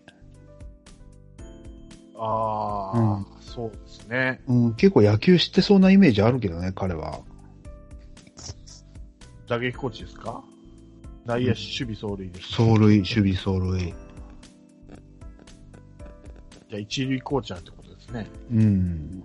[2.15, 4.39] ああ、うんそうですね。
[4.47, 7.21] うん、結構野球知ってそうなイメージあるけどね、彼は。
[9.47, 10.43] 打撃コーチですか？
[11.25, 12.49] 内野守備走塁です。
[12.49, 13.79] 走塁、守備走塁。
[16.69, 18.27] じゃあ一塁コーチャーってことですね。
[18.51, 19.23] うん。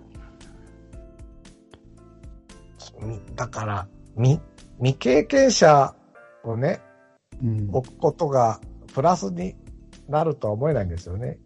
[3.01, 4.39] みだから、未、
[4.77, 5.95] 未経験者
[6.43, 6.81] をね、
[7.43, 7.69] うん。
[7.71, 8.59] 置くことが
[8.93, 9.55] プラスに
[10.07, 11.37] なるとは思えないんですよね、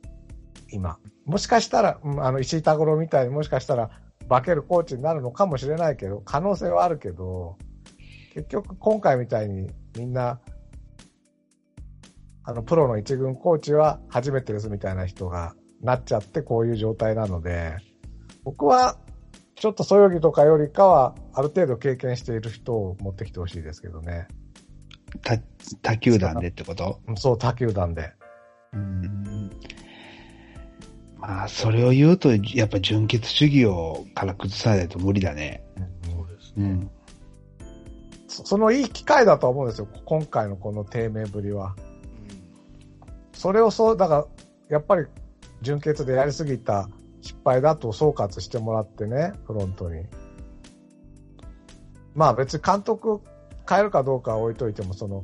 [0.71, 0.97] 今。
[1.25, 3.89] もしかしたら、うんあの、石井太郎みたいにもしかしたら
[4.29, 7.57] 化けるコーチになるのかもしれないけど、可能性はあるけど、
[8.35, 10.41] 結局今回みたいにみんな、
[12.43, 17.77] あの、プロの一軍コーチは初めてですみたいな人がなっちゃってこういう状態なので、
[18.43, 18.97] 僕は
[19.55, 24.27] ちょっとそよぎとかよりかは、ある程度経験している人を持ってきてほしいですけどね。
[25.23, 25.39] 他、
[25.81, 26.99] 他球団でってこと？
[27.07, 28.11] うんそう、他球団で。
[28.73, 29.49] うん。
[31.17, 35.63] まあ、それを言うと、やっぱ純血主義をから崩さないと無理だね。
[36.03, 36.65] そうですね。
[36.65, 36.91] うん。
[38.43, 41.75] そのいい機会だと思うんですよ、今回のこの低迷ぶりは。
[43.33, 44.27] それをそう、だから、
[44.69, 45.05] やっぱり、
[45.61, 46.89] 純潔でやりすぎた
[47.21, 50.05] 失敗だと総括してもらってね、フロントに。
[52.13, 53.21] まあ別に監督
[53.67, 55.23] 変えるかどうかは置いといても、その、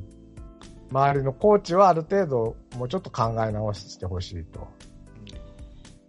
[0.90, 4.68] 周りのコーチはある程度もうちょっと考え直してほしいと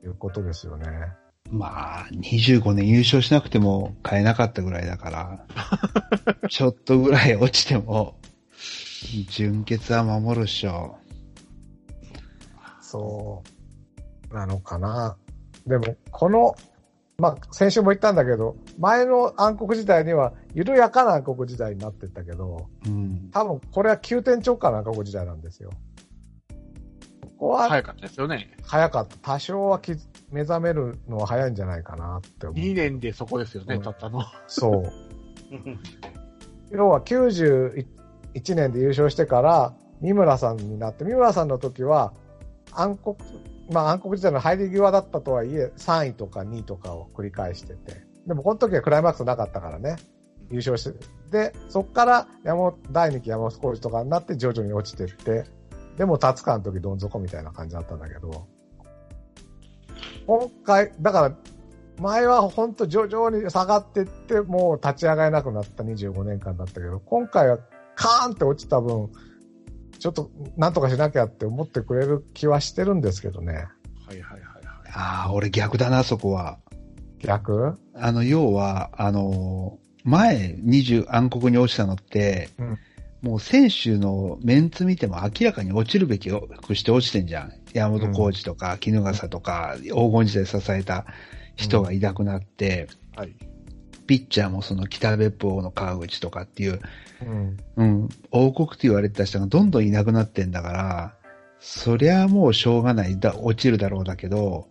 [0.04, 1.14] いうことですよね。
[1.54, 5.46] まあ、25年優勝しなくても買えなかったぐらいだから、
[6.50, 8.16] ちょっとぐらい落ちても、
[9.30, 10.98] 純潔は守るっしょ。
[12.82, 13.44] そ
[14.32, 15.16] う、なのかな。
[15.68, 16.56] でも、この、
[17.20, 23.30] まあ、先週も言ったんだけど、前の暗黒時代には緩やかな暗黒時代になってったけど、うん。
[23.32, 25.70] 多分これは急転直下の暗黒時代なんですよ。
[27.44, 28.56] ここは早かったですよね。
[28.64, 29.18] 早かった。
[29.18, 29.98] 多少はき
[30.32, 32.58] 目覚めるのは早いんじゃないかなって思う。
[32.58, 34.24] 2年でそこですよね、うんたったの。
[34.48, 34.84] そう。
[36.72, 37.86] 要は91
[38.56, 42.14] 年で優勝してから、三村さんになって、三村さんの時は、
[42.72, 43.18] 暗黒、
[43.70, 48.06] まあ暗黒時代の入り際だったとはいえ、3位とか2位とかを繰り返してて。
[48.26, 49.98] でもこの時はクライマックスなかったからね。
[50.50, 50.98] 優勝して。
[51.30, 55.44] で、そっから山本、第2期山本浩二とかになって徐々に落ちてって、
[55.98, 58.48] でも達川の時どん底みたいな感じだったんだけど、
[60.26, 61.36] 今回、だから
[62.00, 67.60] 前は本当徐々に下がってって、もう立ち上がれなくなった25年間だったけど、今回は
[67.96, 69.10] カーンって落ちた分、
[70.00, 73.54] ちょっとなんとかしなきゃって思ってくれる気はしてるんですけどね。
[73.54, 73.64] はい
[74.08, 74.44] はいはいはい。
[74.96, 76.60] ああ、俺逆だな、そこは。
[77.20, 77.78] 逆？
[77.94, 82.78] あの、要は、あの、前20暗黒に落ちたのって、うん
[83.24, 87.54] もう選手のメンツ見ても明らかに落ちるべきくして落ちてんじゃん。
[87.72, 91.06] 山本浩二とか、絹笠とか、黄金時代支えた
[91.56, 93.34] 人がいなくなって、はい。
[94.08, 96.82] ピッチャーもその北別府の川口とかっていう、
[97.26, 97.58] うん。
[97.78, 101.16] うん、王国って言われてた人がどんどんいなくなってんだから、
[101.62, 104.68] そりゃもうしょうがない、だ落ちるだろうだけど、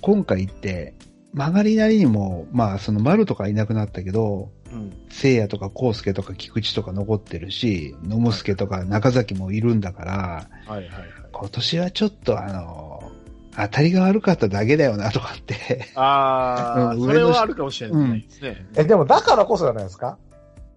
[0.00, 0.94] 今回って、
[1.34, 4.92] 曲がりなりにも、まあその丸とかいなくなったけど、うん。
[5.10, 11.04] 聖夜とか康介とか菊池とか残ってるし、野茂助とか中崎もいるんだから、はいはいはい。
[11.32, 13.12] 今年はちょっとあの、
[13.56, 18.66] 当たりが悪かっただけだよなとかって、ああ、 うんそれはあるかもしれないですね。
[18.76, 20.18] え、でもだからこそじゃないですか？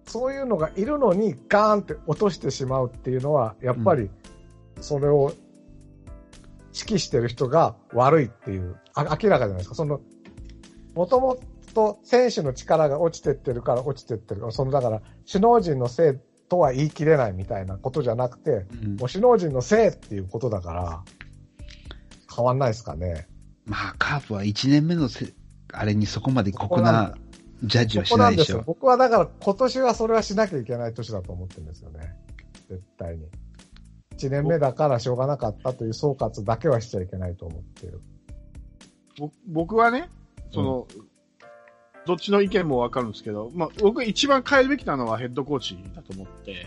[0.04, 4.10] そういうのがいるのにガーンって落としてしまうっていうのは、やっぱり、
[4.80, 5.32] それを
[6.74, 9.74] 指揮してる人が悪いっていう、あ明らかじゃないですか。
[9.76, 10.00] その、
[10.94, 11.38] もとも
[11.74, 14.50] と選手の力が落ちてってるから落ちてってる。
[14.50, 21.04] その、だから、首脳陣のせいとは言い切れないみたいなことじゃなくて、うんもう首脳陣のせいっていうことだから、
[22.34, 23.28] 変わんないですかね。
[23.64, 25.32] まあカープは1年目のせ
[25.72, 27.14] あれにそこまで酷な
[27.62, 28.58] ジャッジはしそこなんですよ。
[28.58, 28.74] ないでしょ。
[28.74, 32.14] 僕はだから今年はそれはしなきゃいけない年だと思ってるんですよね。
[32.68, 33.26] 絶対に。
[34.16, 38.00] 1年目だからしょうがなかったという総括だけはしちゃいけないと思ってる。
[39.18, 40.10] ぼ僕はね、
[40.52, 40.86] その、
[42.06, 46.66] どっちの意見もわかるんですけど、まあ、僕一番変えるべきなのはヘッドコーチだと思って、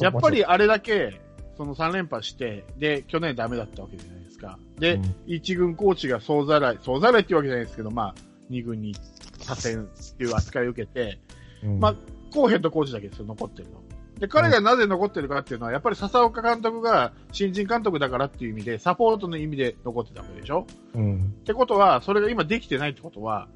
[0.00, 1.20] やっぱりあれだけ、
[1.56, 4.58] その3連覇して、で、去年ダメだったわけじゃないですか。
[4.78, 8.14] で、うん一軍コーチが総ざらい、総ざらいっていうわけじゃないですけど、まあ、
[8.48, 8.94] 二軍に
[9.40, 11.18] 左遷っていう扱いを受けて、
[11.64, 11.94] うんまあ、
[12.32, 13.82] コーヘッドコーチだけですよ、残ってるの。
[14.18, 20.66] で、彼がなぜ残ってるかっていうのは、やっぱり笹岡監督が新人監督だからっていう意味で、サポートの意味で残ってたわけでしょ？
[20.94, 21.34] うん。
[21.40, 23.48] ってことは、それが今できてないってことは、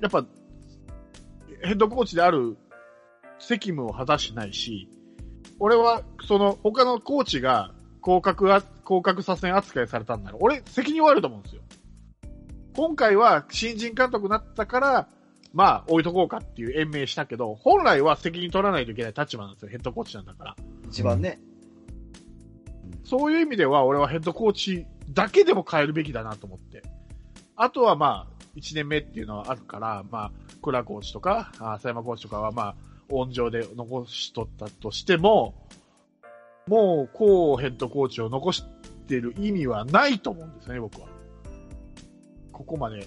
[0.00, 0.24] やっぱ、
[1.62, 2.56] ヘッドコーチである
[3.38, 4.88] 責務を果たしてないし、
[5.58, 11.62] 俺は、その、他のコーチが降格あ、降格させん扱いされたんなら、俺、責任はあると思うんですよ。
[12.74, 15.08] 今回は新人監督になったから、
[15.52, 20.56] まあ、置いとこうかっていう延命したけど、本来は責任取らないといけない立場なんですよ、ヘッドコーチなんだから。
[20.88, 21.40] 一番ね。
[23.04, 26.82] そういう意味では、俺はヘッドコーチだけでも変えるべきだなと思って。
[27.56, 32.74] あとはまあ、1年目っていうのはあるから、まあ、倉コーチとか、あ浅山コーチとかはまあ、
[33.10, 35.54] 温情で残しとったとしても、
[36.66, 38.64] もう、こうヘッドコーチを残し
[39.06, 41.08] てる意味はないと思うんですね、僕は。
[42.52, 43.06] ここまで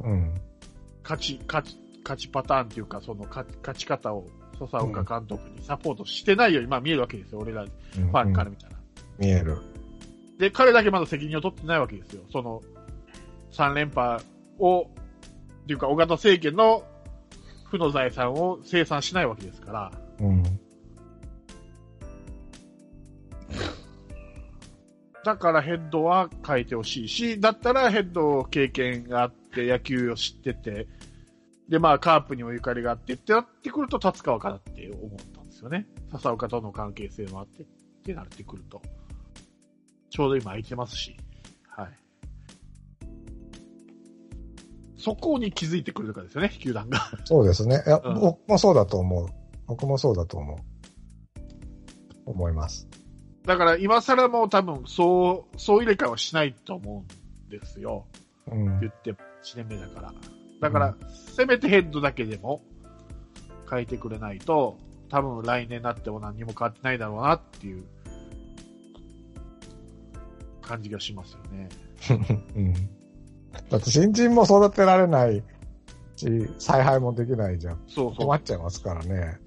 [0.00, 0.40] うん。
[1.04, 4.26] 勝ち、勝ち、勝ちパターンっていうか、その勝ち勝ち方を、
[4.58, 8.76] 笹岡監督にサポートしてないように、まあ見えるわけですよ、俺らフうんァンから見たら。
[9.18, 9.58] 見える。
[10.38, 12.22] で、彼だけまだ責任を取ってないわけですよ。
[12.32, 12.62] その、
[13.52, 14.22] 3連覇
[14.58, 14.86] を、っ
[15.66, 16.82] ていうか、尾形政権の
[17.64, 20.42] 負の財産を生産しないわけですから、うん。
[25.24, 30.86] だからヘッドは変えてほしいし、だったらヘッド経験があって、野球を知ってて、
[31.68, 35.86] で、まあ、カープにもゆかりがあってってなってくると、達川かなって思ったんですよね。
[36.12, 37.66] 笹岡との関係性もあってっ
[38.04, 38.82] てなってくると。
[40.10, 41.16] ちょうど今空いてますし。
[41.68, 41.88] はい。
[44.98, 46.98] そこに気づいてくれるかですよね、球団が。
[47.24, 47.82] そうですね。
[47.86, 49.28] いや、うん僕もそうだと思う。
[49.66, 50.58] 僕もそうだと思う。
[52.26, 52.88] 思います。
[53.44, 57.04] だから今更もう多分、そう、そう入れ替えはしないと思
[57.42, 58.06] うんですよ。
[58.46, 58.80] うん。
[58.80, 60.14] 言っても1年目だから。
[60.64, 60.96] だから、
[61.36, 62.62] せめてヘッドだけでも
[63.70, 64.78] 変えてくれないと、
[65.10, 67.84] 多分来年になっても何にも変わってないだろうなっていう
[70.62, 71.68] 感じがしますよね。
[72.56, 72.72] うん。
[73.68, 75.42] だって新人も育てられない
[76.16, 77.82] し、采配もできないじゃん。
[77.86, 78.26] そうそう。
[78.26, 79.40] 困っちゃいますからね。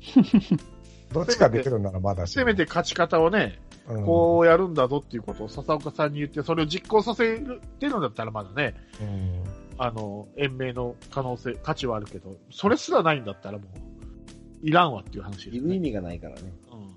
[1.12, 2.42] どっちかできるならまだしも。
[2.42, 9.57] せめて勝ち方をね、うん、こうやるんだぞっていうことを笹岡さんに言って、それを実行させるってるんだったらまだね、うん。
[9.78, 13.68] あの、延命の可能性、価値はあるけど、それすらないんだったらもう、
[14.62, 15.58] いらんわっていう話ですね。
[15.58, 16.54] いる意味がないからね。
[16.72, 16.96] うん。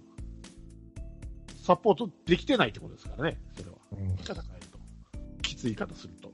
[1.62, 3.76] サポートできてないってことですからね、それは。
[3.92, 4.78] うん言い方変えると。
[5.42, 6.32] きつい言い方すると。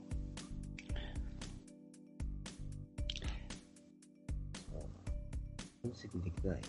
[5.81, 6.63] 分析できてないよ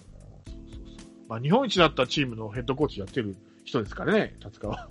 [0.46, 1.08] そうそうそう。
[1.28, 4.82] まあ、日本一だったチームのヘッドコーチやってる人ですからね、達川は。
[4.82, 4.88] な。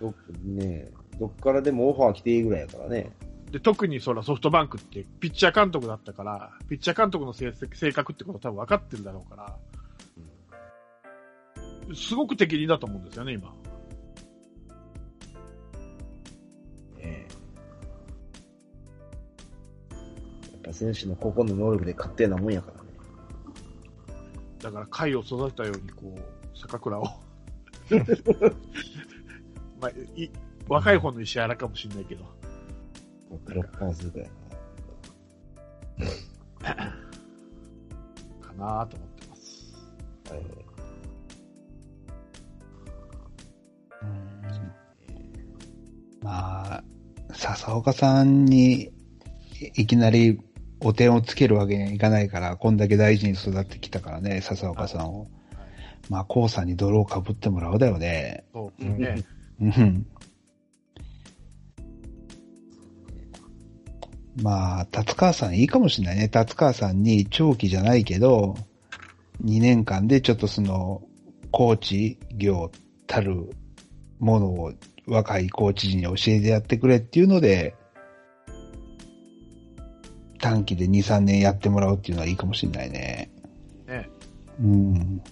[0.00, 3.10] どっねどっからでもオファー来ていいぐらいやからね。
[3.50, 9.56] で、特にそらソフトバンクってピッチャー監督だったから、ピッチャー監督の成績性格ってこと多分分かってるだろうから、
[11.94, 13.54] すごく適任だと思うんですよね、今。
[16.98, 17.34] ええ
[20.52, 22.90] やっぱ選手の個々の能力で勝手なもんやからね。
[24.58, 27.04] だから貝を育てたように、こう、坂倉を。
[29.80, 30.30] まあ、い
[30.68, 32.37] 若い方の石原かもしれないけど。
[33.30, 34.30] もうプロッパーズぐらい
[36.62, 36.74] や
[38.40, 39.74] かなと思ってます。
[40.30, 40.34] な。
[40.34, 40.44] はい
[44.02, 44.38] うん
[46.20, 46.84] まあ、
[47.32, 48.90] 笹岡さんに
[49.60, 50.40] いいきなり
[50.80, 55.28] お点をつけるわけにはいかないから、こんだけ大事に育ってきたからね、笹岡さんを。
[56.08, 58.44] まあ、コウさんに泥をかぶってもらうだよね。
[58.52, 59.24] そうですね。
[59.60, 60.06] うん。
[64.42, 66.28] まあ、達川さんいいかもしれないね。
[66.28, 68.56] 達川さんに長期じゃないけど、
[69.44, 71.02] 2年間でちょっとその、
[71.50, 72.70] コーチ業
[73.06, 73.50] たる
[74.18, 74.72] ものを
[75.06, 77.74] 若いコーチ陣に教えてやってくれっていうので、
[80.40, 83.30] 短期で2、3年やってもらうっていうのはいいかもしれないね。
[83.86, 84.08] ね
[84.60, 85.22] うん。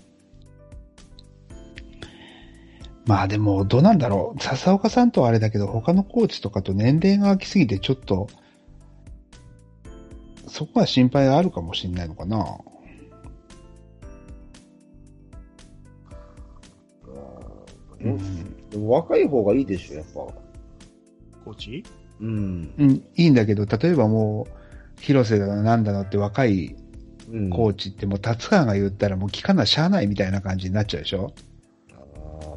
[3.06, 4.42] まあでも、どうなんだろう。
[4.42, 8.28] 笹岡さんとはあれだけど、他のコーチとかと年齢が空きすぎて、ちょっと、
[10.56, 12.58] そこは心配があるかもしれないのかな。
[18.00, 18.70] うん。
[18.70, 20.12] でも若い方がいいでしょ、やっぱ。
[21.44, 21.84] コーチ？
[22.20, 22.72] うん。
[22.78, 26.74] うん、いいんだけど、例えばもう、広瀬だのなんだのって若い
[27.30, 27.50] うん。
[27.50, 31.34] コーチってもう達川が言ったらもう聞かなしゃあないみたいな感じになっちゃうでしょ？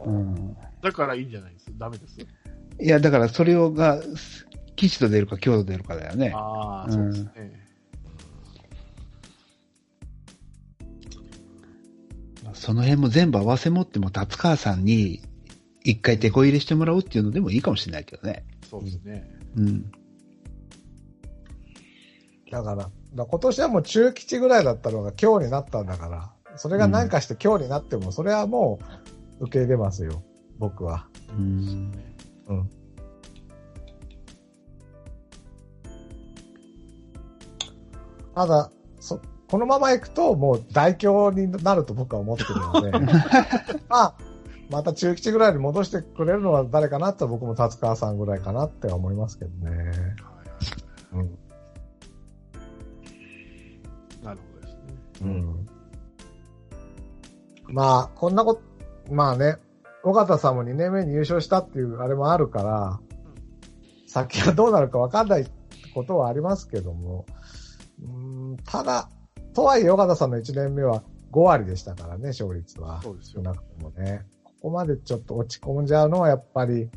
[0.06, 0.56] うん。
[0.82, 1.66] だからいいんじゃないです？
[1.78, 2.18] ダメです？
[2.22, 4.00] いや、だからそれをが、
[4.78, 6.32] 吉と出るか強度出るかだよね。
[6.34, 7.69] ああ、うんそうですね。
[12.54, 15.22] その辺も全部合わせ持っても達川さんに
[15.84, 18.46] 一回手こ入れしてもらうっていうのでもいいかもしれないけどね。
[18.70, 19.30] そうですね。
[19.56, 19.92] うん。
[22.52, 28.80] だから、だから今年はもう中吉ぐらいだったのが今日になったんだから、それが何かして今日になっても、それはも
[29.40, 30.24] う受け入れますよ。
[30.58, 31.08] 僕は。
[31.30, 31.92] うん。
[32.48, 32.70] うん。
[38.36, 42.92] ただ、そ、このまま行くともう大凶になると僕は思ってるので、
[43.90, 44.14] ま あ、
[44.70, 49.78] また中吉ぐらいに戻してくれるのは誰かなって僕も達川さんぐらいかなって思いますけどね。
[49.78, 50.40] はい
[51.12, 51.38] うん。
[54.24, 54.90] なるほどですね。
[55.22, 55.70] うん。
[57.74, 58.62] まあ、こんなこと、
[59.12, 59.58] まあね、
[60.04, 63.00] 尾形さんも2年目に優勝したっていうあれもあるから、
[64.06, 65.48] 先はどうなるかわかんない
[65.94, 67.26] ことはありますけども、
[68.04, 68.08] う
[68.54, 69.10] ん、ただ、
[69.54, 73.02] とはいえ尾形さんの1年目は5割でしたからね、勝率は。
[73.02, 73.44] そうですよ。
[73.44, 74.26] 少なくともね。
[74.44, 76.90] ここまでちょっと落ち込んじゃうのはやっぱり、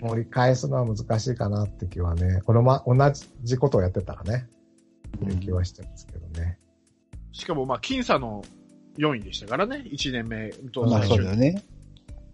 [0.00, 2.94] 盛り返すのは難しいかなって気はね、このま、同
[3.42, 4.46] じことをやってたらね、
[5.16, 6.58] っていう気はしてますけどね。
[7.32, 8.44] しかも、まあ、僅差の
[8.98, 11.26] 4位でしたからね、1年目とまあ最初に。
[11.26, 11.64] そうね。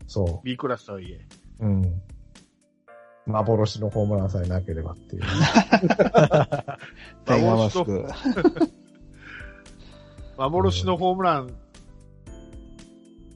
[0.07, 1.21] そ B クラスとはいえ。
[1.61, 1.67] う。
[1.67, 2.03] うん。
[3.27, 5.29] 幻のホームランさえなければっていうね。
[7.25, 8.07] タイガーマスク。
[10.41, 11.51] 幻のホームラン、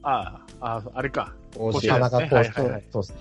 [0.01, 1.35] ああ、ああ、あれか。
[1.55, 3.17] 甲子園甲子園田中投手はいはいはいと、そう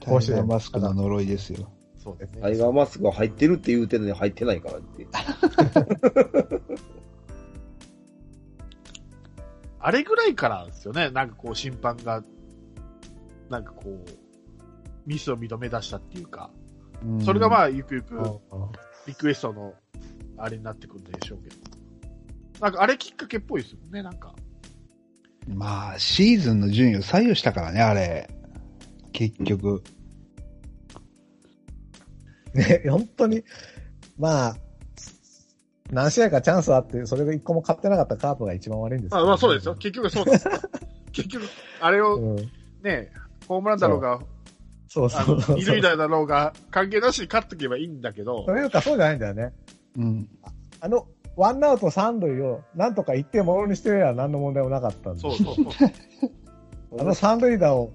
[0.00, 1.70] タイガーマスクの呪いですよ。
[2.02, 2.40] そうですね。
[2.42, 5.06] タイガーマスクが入ってるって言うてるのに入ってないからって。
[9.78, 11.10] あれぐらいからですよね。
[11.10, 12.24] なんかこう審判が、
[13.48, 14.04] なんかこう、
[15.06, 16.50] ミスを認め出したっていうか、
[17.04, 18.40] うんそれがまあ、ゆくゆくうん
[19.06, 19.74] リクエストの、
[20.36, 21.69] あれになってくるんでしょうけど。
[22.60, 24.34] なんかあれきっかけっぽいですもんね、なんか。
[25.48, 28.28] まあ、シーズンの順位を左右したからね、あれ。
[29.12, 29.82] 結局。
[32.54, 33.42] ね、本当に、
[34.18, 34.56] まあ、
[35.90, 39.74] 何試合かチャンスあって、それが一個も勝ってなかったカープが一番悪いんですまあまあそうですよ。
[39.74, 40.48] 結局そうです。
[41.12, 41.44] 結局、
[41.80, 42.36] あれをうん。
[42.82, 43.12] ね、
[43.48, 44.20] ホームランだろうが、
[44.88, 45.56] そうあのそうそう。
[45.56, 49.52] 二塁打だろうが、関係なしに勝っておけばいいんだけどと、いうか、そうじゃないんだよね。
[49.96, 50.28] うん。
[50.80, 51.08] あの、
[51.40, 55.20] ワンアウト三塁を、なんとか一点ものにしてれば何の問題もなかったんで。
[55.20, 57.00] そうそうそう。
[57.00, 57.92] あの三塁打を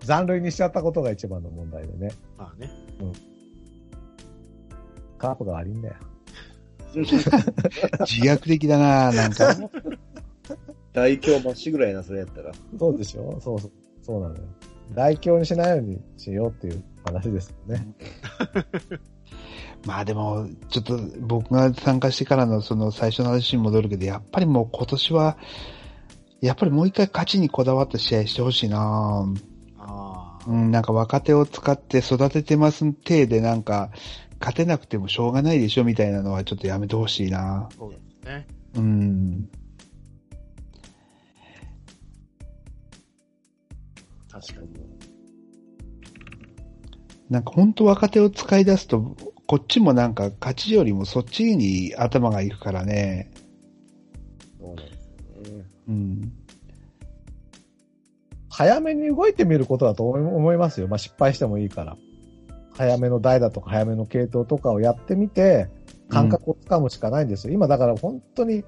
[0.00, 2.10] 残塁にしちゃったことが一番の問題でね。
[2.36, 2.68] まあね。
[5.16, 5.94] カープが悪いんだよ。
[6.94, 7.02] 自
[8.20, 9.54] 虐的だななんか。
[10.92, 12.50] 大凶まっしぐらいな、それやったら。
[12.76, 13.38] そうでしょ？
[13.40, 13.70] そうそう。
[14.02, 14.40] そうなのよ。
[14.92, 17.86] 大凶にしないようにしようっていう話ですよね。
[19.86, 25.36] まあでも、ちょっと僕が参加してからのその最初の話に戻るけど、やっぱりもう今年は、
[26.40, 29.26] やっぱりもう一回勝ちにこだわった試合してほしいな
[29.78, 30.44] ああ。
[30.46, 33.90] うん、なんか若手を使って育ててます体でなんか、
[34.40, 38.46] 勝てなくてもしょうがないでしょみたいなのはちょっとやめてほしいなそうですね。
[38.74, 39.48] うん。
[44.30, 44.83] 確かに。
[47.30, 49.16] なんか本当若手を使い出すと、
[49.46, 53.30] こっちもなんか勝ちよりもそっちに頭が行くからね。
[54.60, 55.64] そうなんですよね。
[55.88, 56.32] うん。
[58.48, 60.88] 早めに動いてみることだと思いますよ。
[60.88, 61.96] まあ失敗してもいいから。
[62.76, 65.68] 早めの代打とか早めの系統とかをやってみて、
[66.08, 67.54] 感覚をつかむしかないんですよ。
[67.54, 68.64] 今だから本当に、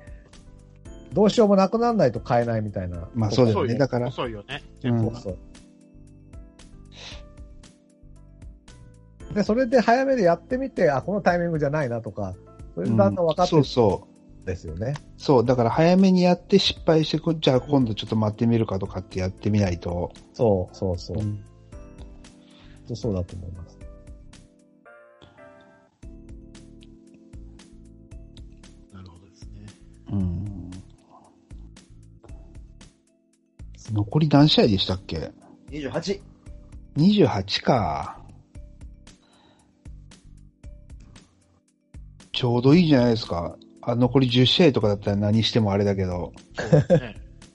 [1.13, 3.09] どうしようもなくならないと買えないみたいな。
[3.15, 4.63] まあそうだよ遅いねだから遅いよね。
[4.85, 5.39] うんそうそう。
[9.35, 12.35] で、それで早めでやってみて、あ、このタイミングじゃないなとか、
[12.75, 14.43] それでだんだん分かってそるうそう。
[14.43, 14.95] んですよね。
[15.17, 20.13] そう、だから早めにやって失敗してこ、じゃあ今度ちょっと待ってみるかとかってやってみないと。
[20.33, 21.19] そう、そうそう。
[21.19, 21.45] うん
[22.95, 23.77] そうだと思います。
[28.93, 29.67] なるほどですね。
[30.13, 30.71] うん。
[33.93, 35.33] 残り何試合でしたっけ
[35.71, 36.21] ？28。
[36.97, 38.21] ?28 か。
[42.37, 43.57] ちょうどいいじゃないですか。
[43.81, 46.77] あ残り10試合とかだったら何してもあれだけど、そ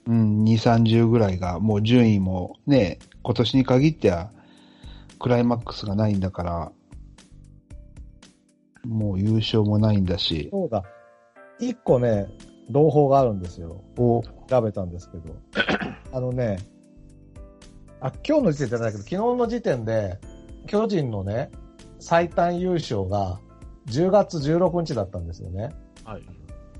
[0.06, 4.32] う ん、2、30ぐらいが、もう順位もね、今年に限っては、
[5.20, 6.72] クライマックスがないんだから、
[8.84, 10.82] もう優勝もないんだし、そうだ。
[11.60, 12.26] 一個ね、
[12.68, 13.84] 朗報があるんですよ。
[13.96, 15.32] お、調べたんですけど。
[16.12, 16.58] あのね、
[18.00, 20.18] あ、今日の時点じゃないけど、昨日の時点で、
[20.66, 21.52] 巨人のね、
[22.00, 23.38] 最短優勝が
[23.86, 25.70] 10月16日だったんですよね。
[26.04, 26.22] はい。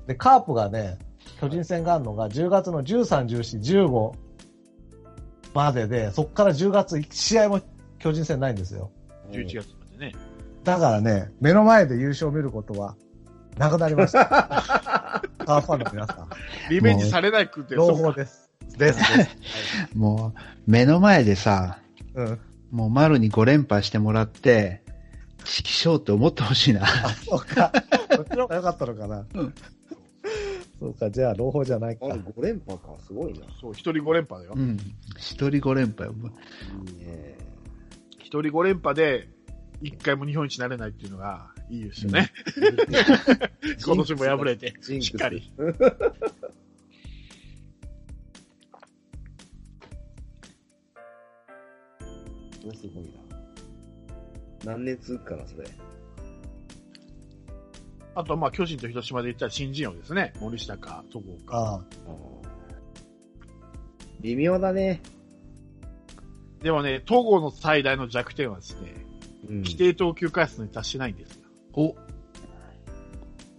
[0.07, 0.97] で、カープがね、
[1.39, 4.13] 巨人戦があるのが10月の13、14、15
[5.53, 7.61] までで、そこから10月1試合も
[7.99, 8.91] 巨人戦ないんですよ。
[9.31, 10.15] 11月までね。
[10.63, 12.95] だからね、目の前で優勝を見ることは
[13.57, 14.25] なくなりました。
[15.45, 16.29] カープファンの皆さん。
[16.69, 18.49] リベンジされないくって、朗そう報です。
[18.77, 19.17] です。
[19.17, 19.37] です
[19.93, 21.79] もう、目の前でさ、
[22.15, 22.39] うん。
[22.71, 24.82] もう丸に5連覇してもらって、
[25.45, 26.85] 指揮賞って思ってほしいな。
[27.25, 27.71] そうか。
[28.15, 29.25] こっちの方が良かったのかな。
[29.33, 29.53] うん
[30.79, 32.09] そうか、じゃあ朗報じゃないかあ。
[32.09, 33.45] 5連覇か、すごいな。
[33.61, 34.59] そう、一人5連覇だよう。
[34.59, 34.77] ん。
[35.17, 36.15] 一人5連覇よ。
[36.89, 37.37] いね。
[38.19, 39.29] 一人5連覇で、
[39.81, 42.33] 一回も日本一になれないっていうのがいいですよね。
[43.85, 45.53] 今年も敗れて、しっかり。
[52.73, 53.22] すごいな。
[54.63, 55.67] 何年続くかな、それ。
[58.15, 60.33] あと、まあ、巨人と広島で言ったら新人王ですね。
[60.39, 61.57] 森下か、戸郷か。
[61.57, 61.79] ああ
[64.21, 65.01] 微妙だね。
[66.61, 69.05] でもね、戸郷の最大の弱点はですね、
[69.49, 69.57] うん。
[69.57, 71.43] 規定投球回数に達してないんですよ。
[71.73, 71.95] お、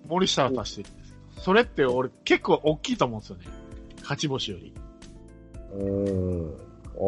[0.09, 1.17] 森下は達してるんですよ。
[1.37, 3.45] それって俺結構大きいと思うんですよね。
[4.01, 4.73] 勝ち星より。
[5.75, 6.13] う
[6.47, 6.55] ん。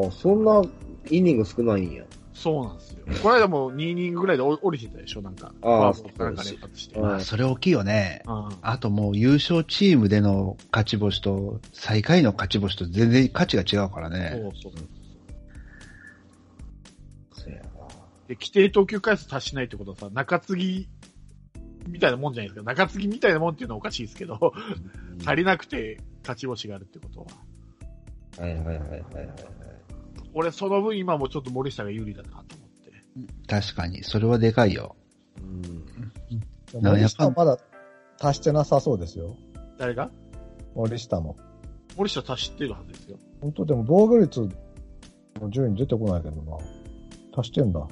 [0.06, 0.62] あ、そんな
[1.10, 2.04] イニング少ないんや。
[2.38, 2.98] そうなんですよ。
[3.22, 5.22] この間も2イニングぐらいで降りてたでしょ？
[5.22, 5.54] なんか。
[5.62, 6.96] ああフォアボールかなんか連発して。
[7.00, 8.22] うんまあ、それ大きいよね。
[8.26, 14.30] うんあともう優勝チームでの勝ち星と、最下位の勝ち星と全然価値が違うからね。
[14.32, 14.72] そうそう。
[17.32, 17.52] そう。
[18.28, 20.88] で、規定投球回数達しないってことはさ、中継ぎ
[21.86, 22.64] みたいなもんじゃないですか。
[22.64, 24.52] 中継ぎみたいなもんっていうのはおかしいですけど、
[25.24, 27.26] 足りなくて勝ち星があるってことは。
[28.46, 29.28] はいはいはいはいはい。
[30.38, 32.44] 俺、その分今もちょっと森下が有利だなと思っ
[32.84, 32.92] て。
[33.48, 34.94] 確かに、それはでかいよ。
[35.38, 35.62] うん。
[35.62, 37.58] でも森下はまだ
[38.20, 39.34] 足してなさそうですよ。
[39.78, 40.10] 誰が？
[40.74, 41.36] 森下も。
[41.96, 43.16] 森下足してるはずですよ。
[43.40, 44.46] 本当でも防御率
[45.40, 46.58] の順位出てこないけどな。
[47.34, 47.88] 足してんだ。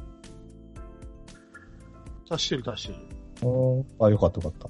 [2.30, 2.98] 足してる足してる。
[3.42, 3.86] うーん。
[4.04, 4.68] あ、よかったよかった。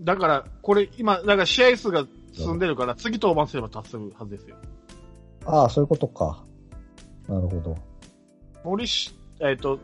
[0.00, 4.56] だから、これ今、だから試合数が進んでるから、次登板すれば達するはずですよ。
[5.44, 6.44] ああ、そういうことか。
[7.28, 7.76] なるほど。
[8.64, 9.78] 森下、えっ、と、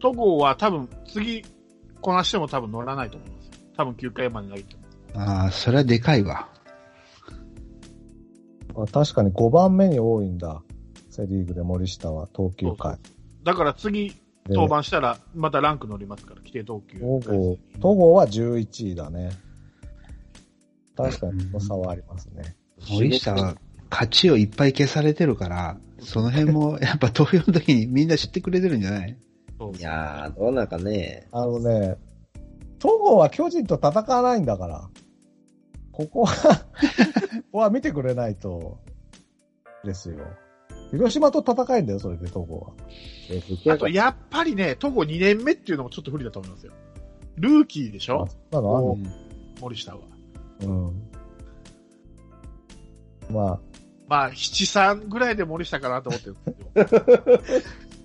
[0.00, 1.44] 戸郷は多分次
[2.00, 3.52] こなしても多分乗らないと思いますよ。
[3.76, 4.82] 多分9回まで投げても。
[5.14, 6.48] ああ、それはでかいわ。
[8.76, 10.62] あ確かに5番目に多いんだ。
[11.10, 12.96] セリーグで森下は投球回。
[13.42, 16.98] だから次で登板したら、またランク乗りますから、規定投球。
[16.98, 19.30] 戸郷、戸郷は11位だね。
[20.96, 22.56] 確かに、その差はありますね。
[22.90, 23.54] 森下は
[23.90, 29.10] 勝ちをいっぱい消されてるから、その辺も やっぱ投票の時にみんな知ってくれてるんじゃない？
[29.78, 31.26] いやー、どうなんかね。
[31.32, 31.96] あのね、
[32.78, 34.88] 戸郷は巨人と戦わないんだから。
[35.92, 36.34] ここは、
[36.64, 38.78] ここは見てくれないと、
[39.84, 40.16] ですよ。
[40.90, 42.72] 広島と戦いんだよ、それで戸郷は。
[43.30, 46.72] えー、あと、やっぱりね、戸郷2年目っていうのもちょっと不利だと思いますよ。
[47.36, 48.22] ルーキーでしょ？
[48.22, 48.76] あそんなの？
[48.76, 48.96] あんの
[49.60, 50.00] 森下は。
[50.62, 51.10] うん。
[53.30, 53.60] まあ、
[54.10, 56.36] まあ、7、3ぐらいで森下かなと思ってるん
[56.74, 57.38] ですけど、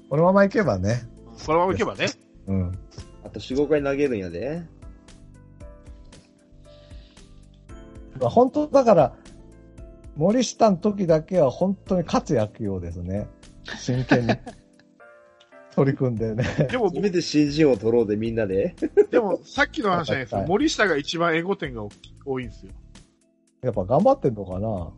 [0.08, 1.02] このままいけばね。
[1.36, 2.06] そのままいけばね。
[2.46, 2.78] うん。
[3.24, 4.62] あと4、5回投げるんやで。
[8.20, 9.16] まあ、本当だから、
[10.16, 13.28] 森下の時だけは本当に勝つ野球をですね、
[13.76, 14.34] 真剣に
[15.76, 16.68] 取り組んでね。
[16.70, 18.76] でも、初めて新人を取ろうでみんなで。
[19.10, 20.38] でも、さっきの話じゃないですか。
[20.38, 21.82] はい森下が一番エゴ点が
[22.28, 22.74] 多いんですよ。
[23.64, 24.92] やっぱ頑張ってんのかな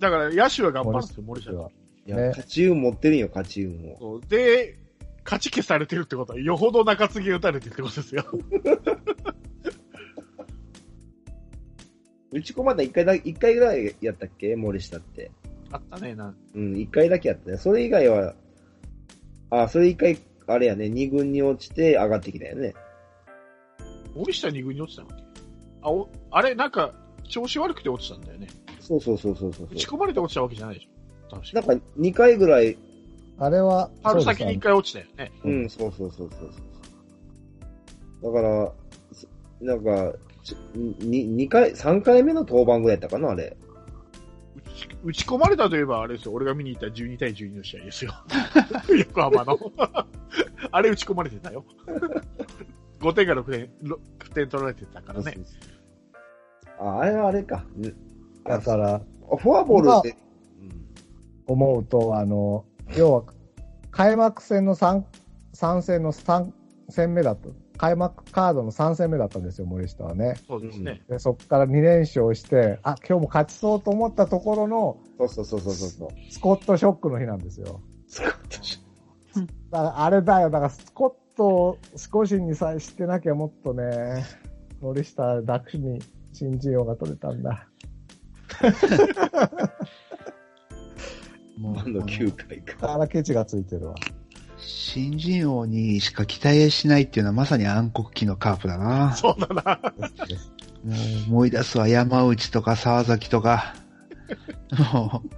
[0.00, 1.68] だから、野手は頑張るんですよ、森下が。
[2.06, 4.20] いや、ね勝ち運持ってるんよ、勝ち運を。
[4.28, 4.78] で、
[5.24, 8.24] 勝ち消されてるってことは、よほど中継ぎ打たれてるってことですよ。
[12.30, 14.54] 打ち込まだ1回だ、一回ぐらいやったっけ？
[14.54, 15.30] 森下って。
[15.70, 17.56] あったね、なんうん、1回だけやったね。
[17.56, 18.34] それ以外は、
[19.50, 22.74] あ、それ1回、あれやね、2軍に落ちて上がってきたよね。
[24.14, 25.08] 森下2軍に落ちたの？
[25.08, 25.24] っけ
[25.82, 26.94] あ、お、あれ、なんか、
[27.28, 28.48] 調子悪くて落ちたんだよね。
[28.88, 31.36] そうそうそうそうそう打ち込まれて落ちたわけじゃないでしょ。
[31.36, 32.78] 確かなんか2回ぐらい、
[33.38, 35.30] あれは、春先に1回落ちたよね。
[35.44, 36.50] うん、そうそうそうそう
[38.22, 38.34] そう。
[38.34, 38.72] だから、
[39.12, 39.28] す
[39.60, 40.14] なんか、
[40.74, 43.56] 二回、3回目の登板ぐらいやったかな、あれ。
[44.56, 46.32] 打ち打ち込まれたといえば、あれですよ。
[46.32, 48.14] 俺が見に行った12対12の試合ですよ。
[49.06, 49.58] 横浜の。
[50.72, 51.64] あれ打ち込まれてたよ。
[53.00, 55.36] 5点か6点、6点取られてたからね。
[56.80, 57.64] あ、あれはあれか。
[58.56, 59.00] んだから、あ
[59.36, 60.16] フォアボールって、
[61.46, 62.64] 思うと、あの、
[62.96, 63.24] 要は、
[63.90, 65.02] 開幕戦の3、
[65.54, 66.52] 3戦の3
[66.88, 67.48] 戦目だった。
[67.78, 70.34] 開幕カードの3戦目だったんですよ、森下はね。
[70.48, 71.02] そうですね。
[71.08, 76.08] で、そこから2連勝して、あ、今日も勝ちそうと思ったところの、そうそうそうそうそうそう。
[76.30, 77.80] スコットショックの日なんですよ。
[79.70, 84.24] だからあれだよ、だからスコットを少しにさえしてなきゃもっとね、
[84.80, 86.00] 森下楽に
[86.32, 87.68] 新人王が取れたんだ。
[91.58, 92.88] も今の9回だか。
[92.88, 93.94] からケチがついてるわ。
[94.56, 99.14] 新人王にしか期待しないっていうのはまさに暗黒期のカープだな。
[99.14, 99.80] そうだな。
[100.84, 100.96] もう
[101.28, 103.74] 思い出すわ、山内とか沢崎とか。
[104.92, 105.30] もう、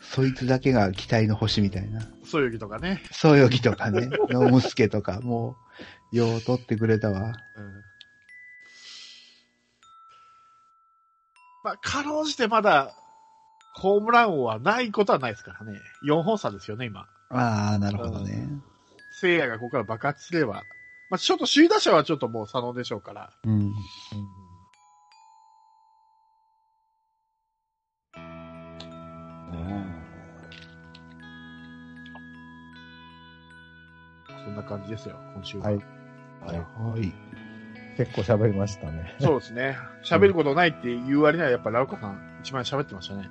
[0.00, 2.00] そいつだけが期待の星みたいな。
[2.24, 3.02] そういうとかね。
[3.12, 5.56] そうよぎとかね、ノムスケとか、も
[6.12, 7.32] う、よう取ってくれたわ。
[7.56, 7.85] うん
[11.66, 12.94] まあ、かろうじてまだ、
[13.74, 15.80] ホームラン王はないことはないですからね。
[16.08, 17.08] 4本差ですよね、今。
[17.28, 18.48] ああ、なるほどね。
[19.20, 20.62] 聖夜がここから爆発すれば。
[21.10, 23.32] まあ、ちょっと首位打者はちょっともう佐野でしょうから。
[23.44, 23.72] うん。
[34.44, 35.64] そんな感じですよ、今週は。
[35.64, 35.74] はい。
[35.74, 37.25] はいはい。
[37.96, 39.14] 結構喋りましたね。
[39.20, 39.78] そうですね。
[40.04, 43.30] 喋ることないって言う割にはやっぱラウカさん一番喋ってましたね。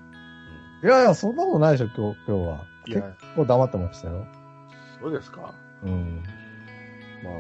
[0.84, 2.66] いやいや、そんなことないでしょ、今日、今日は。
[2.88, 4.28] いや結構黙ってましたよ。
[5.02, 5.54] そうですか。
[5.84, 6.24] うん。
[7.24, 7.34] まあ、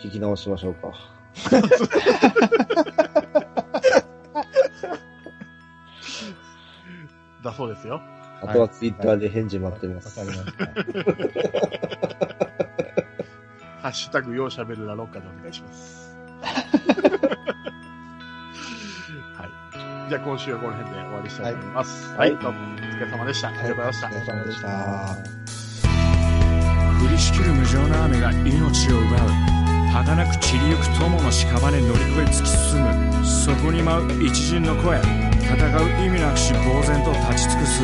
[0.00, 0.92] 聞き直しましょうか。
[7.42, 8.00] だそうですよ。
[8.40, 10.18] あとはツイッターで返事待ってます。
[10.18, 10.66] わかりました。
[13.82, 16.21] ハッシュタグようしゃべるラロッカでお願いします。
[20.12, 22.12] じゃあ今週はこの辺で終わりしたいと思います。
[22.12, 22.36] はい。
[22.36, 23.48] どうもお疲れ様でした。
[23.48, 24.08] ありがとうございました。
[24.08, 24.68] お疲れ様でした。
[27.00, 29.30] 降りしきる無情な雨が命を奪う
[29.88, 37.80] 儚く散りゆく友の屍乗り越え突き進むそこに舞う一陣の声戦う意味なくし呆然と立ち尽くす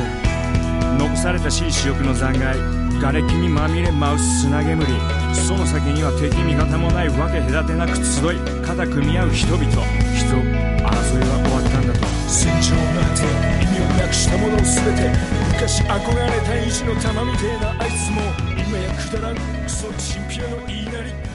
[0.99, 2.61] 残されたしい死翼の残骸
[3.01, 4.85] 瓦礫にまみれ舞う砂煙
[5.33, 10.68] その先には敵味方もないわけ隔てなく集い肩組み合う人々人
[12.29, 13.23] 戦場の果て
[13.65, 15.11] 意味をなくしたもの全て。
[15.49, 18.21] 昔憧れた意地の玉みてえなあいつも
[18.69, 19.37] 今やくだらん。
[19.65, 21.28] クソチンピラの言いなり。